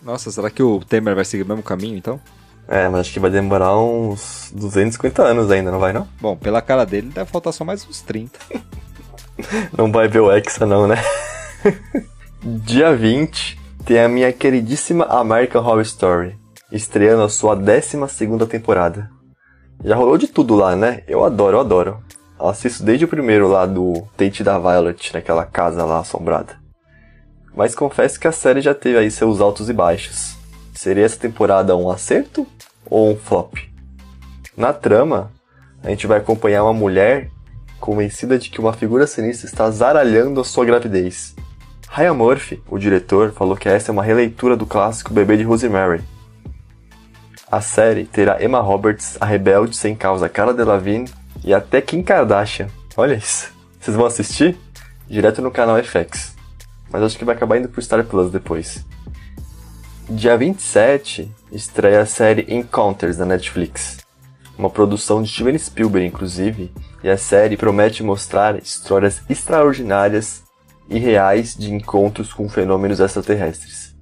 Nossa, 0.00 0.30
será 0.30 0.48
que 0.50 0.62
o 0.62 0.78
Temer 0.78 1.16
vai 1.16 1.24
seguir 1.24 1.42
o 1.42 1.46
mesmo 1.46 1.64
caminho 1.64 1.96
então? 1.96 2.20
É, 2.68 2.88
mas 2.88 3.00
acho 3.00 3.12
que 3.12 3.18
vai 3.18 3.32
demorar 3.32 3.76
uns 3.76 4.52
250 4.54 5.24
anos 5.24 5.50
ainda, 5.50 5.72
não 5.72 5.80
vai 5.80 5.92
não? 5.92 6.06
Bom, 6.20 6.36
pela 6.36 6.62
cara 6.62 6.86
dele 6.86 7.10
deve 7.12 7.28
faltar 7.28 7.52
só 7.52 7.64
mais 7.64 7.84
uns 7.88 8.00
30. 8.02 8.38
Não 9.76 9.90
vai 9.90 10.06
ver 10.06 10.20
o 10.20 10.30
Hexa 10.30 10.64
não, 10.64 10.86
né? 10.86 10.94
Dia 12.40 12.94
20 12.94 13.58
tem 13.84 13.98
a 13.98 14.08
minha 14.08 14.32
queridíssima 14.32 15.04
American 15.06 15.60
Horror 15.60 15.82
Story, 15.82 16.38
estreando 16.70 17.24
a 17.24 17.28
sua 17.28 17.56
12 17.56 17.98
temporada. 18.48 19.10
Já 19.84 19.96
rolou 19.96 20.16
de 20.16 20.26
tudo 20.26 20.54
lá, 20.54 20.74
né? 20.74 21.02
Eu 21.06 21.22
adoro, 21.22 21.58
eu 21.58 21.60
adoro. 21.60 21.98
Eu 22.40 22.48
assisto 22.48 22.82
desde 22.82 23.04
o 23.04 23.08
primeiro 23.08 23.46
lá 23.46 23.66
do 23.66 24.02
Tate 24.16 24.42
da 24.42 24.58
Violet, 24.58 25.12
naquela 25.12 25.44
casa 25.44 25.84
lá 25.84 25.98
assombrada. 25.98 26.56
Mas 27.54 27.74
confesso 27.74 28.18
que 28.18 28.26
a 28.26 28.32
série 28.32 28.62
já 28.62 28.74
teve 28.74 28.96
aí 28.96 29.10
seus 29.10 29.42
altos 29.42 29.68
e 29.68 29.74
baixos. 29.74 30.36
Seria 30.74 31.04
essa 31.04 31.18
temporada 31.18 31.76
um 31.76 31.90
acerto 31.90 32.46
ou 32.86 33.10
um 33.10 33.16
flop? 33.16 33.58
Na 34.56 34.72
trama, 34.72 35.30
a 35.82 35.90
gente 35.90 36.06
vai 36.06 36.16
acompanhar 36.16 36.64
uma 36.64 36.72
mulher 36.72 37.28
convencida 37.78 38.38
de 38.38 38.48
que 38.48 38.60
uma 38.60 38.72
figura 38.72 39.06
sinistra 39.06 39.46
está 39.46 39.70
zaralhando 39.70 40.40
a 40.40 40.44
sua 40.44 40.64
gravidez. 40.64 41.36
Ryan 41.90 42.14
Murphy, 42.14 42.62
o 42.70 42.78
diretor, 42.78 43.32
falou 43.32 43.54
que 43.54 43.68
essa 43.68 43.90
é 43.90 43.92
uma 43.92 44.02
releitura 44.02 44.56
do 44.56 44.64
clássico 44.64 45.12
Bebê 45.12 45.36
de 45.36 45.42
Rosemary. 45.42 46.02
A 47.54 47.60
série 47.60 48.04
terá 48.04 48.42
Emma 48.42 48.58
Roberts, 48.58 49.16
a 49.20 49.24
rebelde 49.24 49.76
sem 49.76 49.94
causa 49.94 50.28
Cara 50.28 50.52
Delevingne 50.52 51.08
e 51.44 51.54
até 51.54 51.80
Kim 51.80 52.02
Kardashian. 52.02 52.66
Olha 52.96 53.14
isso. 53.14 53.52
Vocês 53.78 53.96
vão 53.96 54.06
assistir? 54.06 54.58
Direto 55.06 55.40
no 55.40 55.52
canal 55.52 55.80
FX. 55.80 56.34
Mas 56.90 57.04
acho 57.04 57.16
que 57.16 57.24
vai 57.24 57.36
acabar 57.36 57.56
indo 57.56 57.68
pro 57.68 57.80
Star 57.80 58.02
Plus 58.02 58.32
depois. 58.32 58.84
Dia 60.10 60.36
27 60.36 61.30
estreia 61.52 62.00
a 62.00 62.06
série 62.06 62.44
Encounters 62.52 63.18
da 63.18 63.24
Netflix. 63.24 63.98
Uma 64.58 64.68
produção 64.68 65.22
de 65.22 65.30
Steven 65.30 65.56
Spielberg, 65.56 66.08
inclusive, 66.08 66.72
e 67.04 67.08
a 67.08 67.16
série 67.16 67.56
promete 67.56 68.02
mostrar 68.02 68.58
histórias 68.58 69.22
extraordinárias 69.30 70.42
e 70.88 70.98
reais 70.98 71.54
de 71.56 71.72
encontros 71.72 72.32
com 72.32 72.48
fenômenos 72.48 72.98
extraterrestres, 72.98 73.94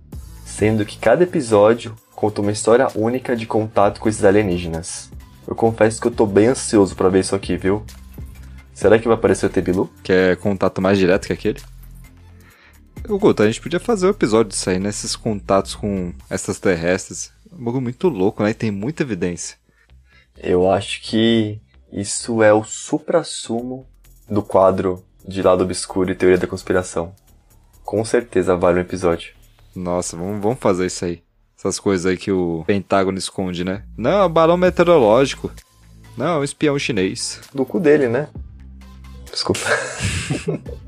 sendo 0.42 0.86
que 0.86 0.96
cada 0.96 1.24
episódio 1.24 1.94
conta 2.22 2.40
uma 2.40 2.52
história 2.52 2.86
única 2.94 3.34
de 3.34 3.46
contato 3.46 4.00
com 4.00 4.08
esses 4.08 4.24
alienígenas. 4.24 5.10
Eu 5.44 5.56
confesso 5.56 6.00
que 6.00 6.06
eu 6.06 6.12
tô 6.12 6.24
bem 6.24 6.46
ansioso 6.46 6.94
para 6.94 7.08
ver 7.08 7.18
isso 7.18 7.34
aqui, 7.34 7.56
viu? 7.56 7.84
Será 8.72 8.96
que 8.96 9.08
vai 9.08 9.16
aparecer 9.16 9.46
o 9.46 9.50
Tebilu? 9.50 9.92
Quer 10.04 10.36
contato 10.36 10.80
mais 10.80 10.96
direto 10.98 11.26
que 11.26 11.32
aquele? 11.32 11.60
Ô, 13.08 13.18
Guto, 13.18 13.42
a 13.42 13.46
gente 13.46 13.60
podia 13.60 13.80
fazer 13.80 14.06
um 14.06 14.10
episódio 14.10 14.50
disso 14.50 14.70
aí, 14.70 14.78
né? 14.78 14.90
Esses 14.90 15.16
contatos 15.16 15.74
com 15.74 16.12
extraterrestres. 16.30 17.32
É 17.50 17.56
um 17.56 17.64
bagulho 17.64 17.82
muito 17.82 18.08
louco, 18.08 18.44
né? 18.44 18.50
E 18.50 18.54
tem 18.54 18.70
muita 18.70 19.02
evidência. 19.02 19.56
Eu 20.38 20.70
acho 20.70 21.02
que 21.02 21.60
isso 21.92 22.40
é 22.40 22.52
o 22.52 22.62
supra-sumo 22.62 23.84
do 24.30 24.44
quadro 24.44 25.04
de 25.26 25.42
lado 25.42 25.64
obscuro 25.64 26.12
e 26.12 26.14
teoria 26.14 26.38
da 26.38 26.46
conspiração. 26.46 27.16
Com 27.82 28.04
certeza 28.04 28.54
vale 28.54 28.78
um 28.78 28.82
episódio. 28.82 29.34
Nossa, 29.74 30.16
vamos, 30.16 30.40
vamos 30.40 30.60
fazer 30.60 30.86
isso 30.86 31.04
aí. 31.04 31.20
Essas 31.62 31.78
coisas 31.78 32.06
aí 32.06 32.16
que 32.16 32.32
o 32.32 32.64
Pentágono 32.66 33.16
esconde, 33.16 33.62
né? 33.62 33.84
Não, 33.96 34.22
é 34.22 34.26
um 34.26 34.28
balão 34.28 34.56
meteorológico. 34.56 35.48
Não, 36.16 36.26
é 36.26 36.38
um 36.38 36.42
espião 36.42 36.76
chinês. 36.76 37.40
Do 37.54 37.64
cu 37.64 37.78
dele, 37.78 38.08
né? 38.08 38.28
Desculpa. 39.30 39.60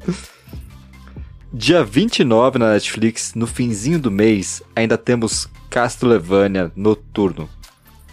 Dia 1.54 1.84
29 1.84 2.58
na 2.58 2.72
Netflix, 2.72 3.34
no 3.37 3.46
finzinho 3.46 4.00
do 4.00 4.10
mês, 4.10 4.64
ainda 4.74 4.98
temos 4.98 5.48
Castlevania 5.70 6.72
Noturno. 6.74 7.48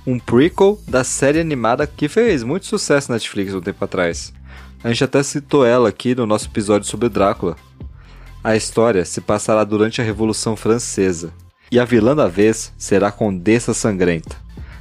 Um 0.06 0.20
prequel 0.20 0.80
da 0.88 1.04
série 1.04 1.40
animada 1.40 1.88
que 1.88 2.08
fez 2.08 2.44
muito 2.44 2.68
sucesso 2.68 3.10
na 3.10 3.16
Netflix 3.16 3.56
um 3.56 3.62
tempo 3.62 3.84
atrás. 3.84 4.32
A 4.84 4.90
gente 4.90 5.04
até 5.04 5.24
citou 5.24 5.66
ela 5.66 5.90
aqui 5.90 6.14
no 6.14 6.28
nosso 6.28 6.46
episódio 6.46 6.88
sobre 6.88 7.10
Drácula. 7.10 7.56
A 8.44 8.56
história 8.56 9.04
se 9.04 9.20
passará 9.20 9.64
durante 9.64 10.00
a 10.00 10.04
Revolução 10.04 10.56
Francesa, 10.56 11.34
e 11.72 11.80
a 11.80 11.86
vilã 11.86 12.14
da 12.14 12.28
vez 12.28 12.74
será 12.78 13.08
a 13.08 13.12
Condessa 13.12 13.74
Sangrenta, 13.74 14.36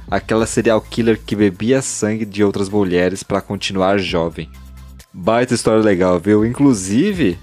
aquela 0.09 0.45
serial 0.45 0.81
killer 0.81 1.17
que 1.25 1.37
bebia 1.37 1.81
sangue 1.81 2.25
de 2.25 2.43
outras 2.43 2.67
mulheres 2.67 3.23
para 3.23 3.39
continuar 3.39 3.97
jovem. 3.97 4.49
Baita 5.13 5.53
história 5.53 5.81
legal, 5.81 6.19
viu? 6.19 6.45
Inclusive, 6.45 7.39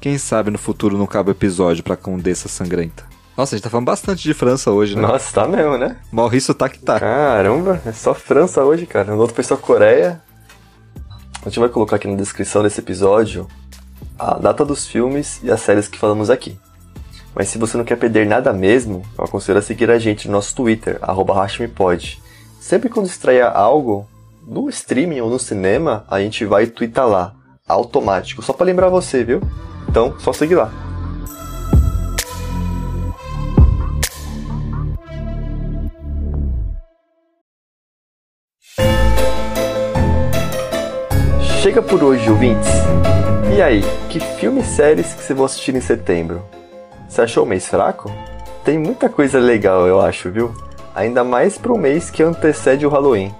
quem 0.00 0.16
sabe 0.18 0.52
no 0.52 0.58
futuro 0.58 0.96
não 0.96 1.06
cabe 1.06 1.32
episódio 1.32 1.82
pra 1.82 1.96
Condessa 1.96 2.48
Sangrenta. 2.48 3.04
Nossa, 3.36 3.54
a 3.54 3.56
gente 3.56 3.64
tá 3.64 3.70
falando 3.70 3.86
bastante 3.86 4.22
de 4.22 4.34
França 4.34 4.70
hoje, 4.70 4.94
né? 4.94 5.02
Nossa, 5.02 5.32
tá 5.32 5.48
mesmo, 5.48 5.78
né? 5.78 5.96
Maurício 6.12 6.54
tá 6.54 6.68
que 6.68 6.78
tá. 6.78 7.00
Caramba, 7.00 7.80
é 7.84 7.92
só 7.92 8.14
França 8.14 8.62
hoje, 8.62 8.86
cara. 8.86 9.12
No 9.12 9.20
outro 9.20 9.34
foi 9.34 9.42
só 9.42 9.56
Coreia. 9.56 10.22
A 11.40 11.48
gente 11.48 11.58
vai 11.58 11.68
colocar 11.68 11.96
aqui 11.96 12.06
na 12.06 12.16
descrição 12.16 12.62
desse 12.62 12.78
episódio 12.80 13.48
a 14.18 14.34
data 14.38 14.64
dos 14.64 14.86
filmes 14.86 15.40
e 15.42 15.50
as 15.50 15.60
séries 15.60 15.88
que 15.88 15.98
falamos 15.98 16.30
aqui. 16.30 16.56
Mas 17.34 17.48
se 17.48 17.58
você 17.58 17.76
não 17.76 17.84
quer 17.84 17.96
perder 17.96 18.26
nada 18.26 18.52
mesmo, 18.52 19.02
eu 19.16 19.24
aconselho 19.24 19.58
a 19.58 19.62
seguir 19.62 19.90
a 19.90 19.98
gente 19.98 20.28
no 20.28 20.34
nosso 20.34 20.54
Twitter, 20.54 20.98
arroba 21.00 21.34
Sempre 22.60 22.88
quando 22.90 23.06
estreia 23.06 23.48
algo, 23.48 24.06
no 24.46 24.68
streaming 24.68 25.20
ou 25.20 25.30
no 25.30 25.38
cinema, 25.38 26.04
a 26.08 26.20
gente 26.20 26.44
vai 26.44 26.66
twittar 26.66 27.08
lá, 27.08 27.34
automático, 27.66 28.42
só 28.42 28.52
para 28.52 28.66
lembrar 28.66 28.88
você, 28.90 29.24
viu? 29.24 29.40
Então, 29.88 30.18
só 30.20 30.32
seguir 30.32 30.56
lá. 30.56 30.70
Chega 41.62 41.80
por 41.80 42.02
hoje, 42.02 42.28
ouvintes. 42.28 42.68
E 43.56 43.62
aí, 43.62 43.82
que 44.10 44.18
filmes 44.18 44.66
e 44.66 44.76
séries 44.76 45.14
que 45.14 45.22
você 45.22 45.32
vai 45.32 45.44
assistir 45.46 45.74
em 45.74 45.80
setembro? 45.80 46.42
Você 47.12 47.20
achou 47.20 47.44
o 47.44 47.46
mês 47.46 47.68
fraco? 47.68 48.10
Tem 48.64 48.78
muita 48.78 49.06
coisa 49.06 49.38
legal, 49.38 49.86
eu 49.86 50.00
acho, 50.00 50.30
viu? 50.30 50.50
Ainda 50.94 51.22
mais 51.22 51.58
pro 51.58 51.76
mês 51.76 52.08
que 52.08 52.22
antecede 52.22 52.86
o 52.86 52.88
Halloween. 52.88 53.34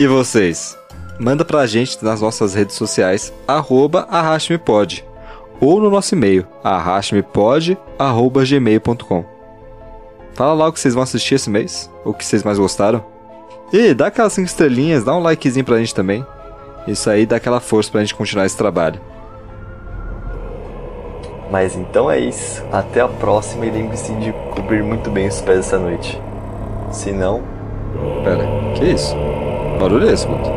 E 0.00 0.06
vocês? 0.08 0.76
Manda 1.16 1.44
pra 1.44 1.64
gente 1.64 2.04
nas 2.04 2.20
nossas 2.20 2.54
redes 2.54 2.74
sociais, 2.74 3.32
arroba 3.46 4.08
arrastmepod, 4.10 5.04
ou 5.60 5.80
no 5.80 5.90
nosso 5.90 6.16
e-mail, 6.16 6.44
arrastmepod.gmail.com. 6.64 9.24
Fala 10.34 10.54
lá 10.54 10.66
o 10.66 10.72
que 10.72 10.80
vocês 10.80 10.94
vão 10.94 11.04
assistir 11.04 11.36
esse 11.36 11.48
mês, 11.48 11.88
o 12.04 12.12
que 12.12 12.26
vocês 12.26 12.42
mais 12.42 12.58
gostaram. 12.58 13.04
E 13.72 13.94
dá 13.94 14.08
aquelas 14.08 14.32
5 14.32 14.44
estrelinhas, 14.44 15.04
dá 15.04 15.14
um 15.14 15.22
likezinho 15.22 15.64
pra 15.64 15.78
gente 15.78 15.94
também. 15.94 16.26
Isso 16.84 17.08
aí 17.08 17.24
dá 17.24 17.36
aquela 17.36 17.60
força 17.60 17.92
pra 17.92 18.00
gente 18.00 18.16
continuar 18.16 18.46
esse 18.46 18.56
trabalho. 18.56 19.00
Mas 21.50 21.74
então 21.74 22.10
é 22.10 22.18
isso. 22.18 22.64
Até 22.70 23.00
a 23.00 23.08
próxima 23.08 23.64
e 23.64 23.70
lembre-se 23.70 24.12
de 24.14 24.32
cobrir 24.54 24.82
muito 24.82 25.10
bem 25.10 25.28
os 25.28 25.40
pés 25.40 25.60
essa 25.60 25.78
noite. 25.78 26.20
Se 26.92 27.12
não. 27.12 27.42
Pera, 28.22 28.46
que 28.74 28.84
isso? 28.84 29.14
Barulho 29.80 30.08
é 30.08 30.12
esse, 30.12 30.26
Guto? 30.26 30.50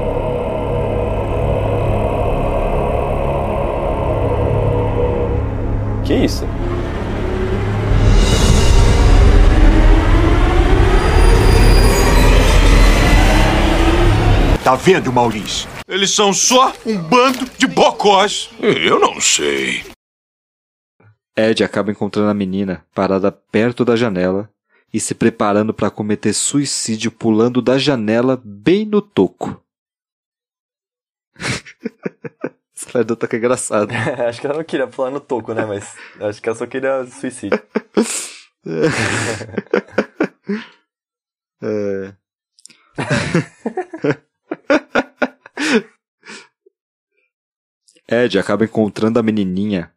Que 6.04 6.13
isso? 6.13 6.45
Tá 14.63 14.75
vendo, 14.75 15.12
Maurício? 15.12 15.67
Eles 15.88 16.12
são 16.12 16.32
só 16.34 16.71
um 16.86 16.97
bando 16.97 17.45
de 17.58 17.67
bocós. 17.67 18.49
Eu 18.62 18.99
não 18.99 19.19
sei. 19.19 19.90
Ed 21.36 21.63
acaba 21.63 21.91
encontrando 21.91 22.30
a 22.30 22.34
menina 22.34 22.86
parada 22.94 23.32
perto 23.32 23.86
da 23.86 23.96
janela 23.96 24.50
e 24.94 25.00
se 25.00 25.15
preparando 25.15 25.73
para 25.73 25.90
cometer 25.90 26.34
suicídio 26.34 27.10
pulando 27.12 27.62
da 27.62 27.77
janela 27.77 28.42
bem 28.44 28.86
no 28.86 29.02
toco. 29.02 29.63
Essa 32.75 32.98
anedota 32.98 33.27
que 33.27 33.36
é 33.38 33.40
engraçada. 33.40 33.94
acho 34.27 34.42
que 34.42 34.48
ela 34.48 34.58
não 34.58 34.63
queria 34.63 34.88
pular 34.88 35.12
no 35.12 35.21
toco, 35.21 35.54
né? 35.54 35.65
Mas 35.65 35.96
acho 36.19 36.42
que 36.42 36.50
ela 36.50 36.58
só 36.58 36.65
queria 36.67 37.06
suicídio. 37.06 37.62
é. 41.62 42.13
Ed 48.08 48.38
acaba 48.38 48.65
encontrando 48.65 49.17
a 49.19 49.23
menininha 49.23 49.94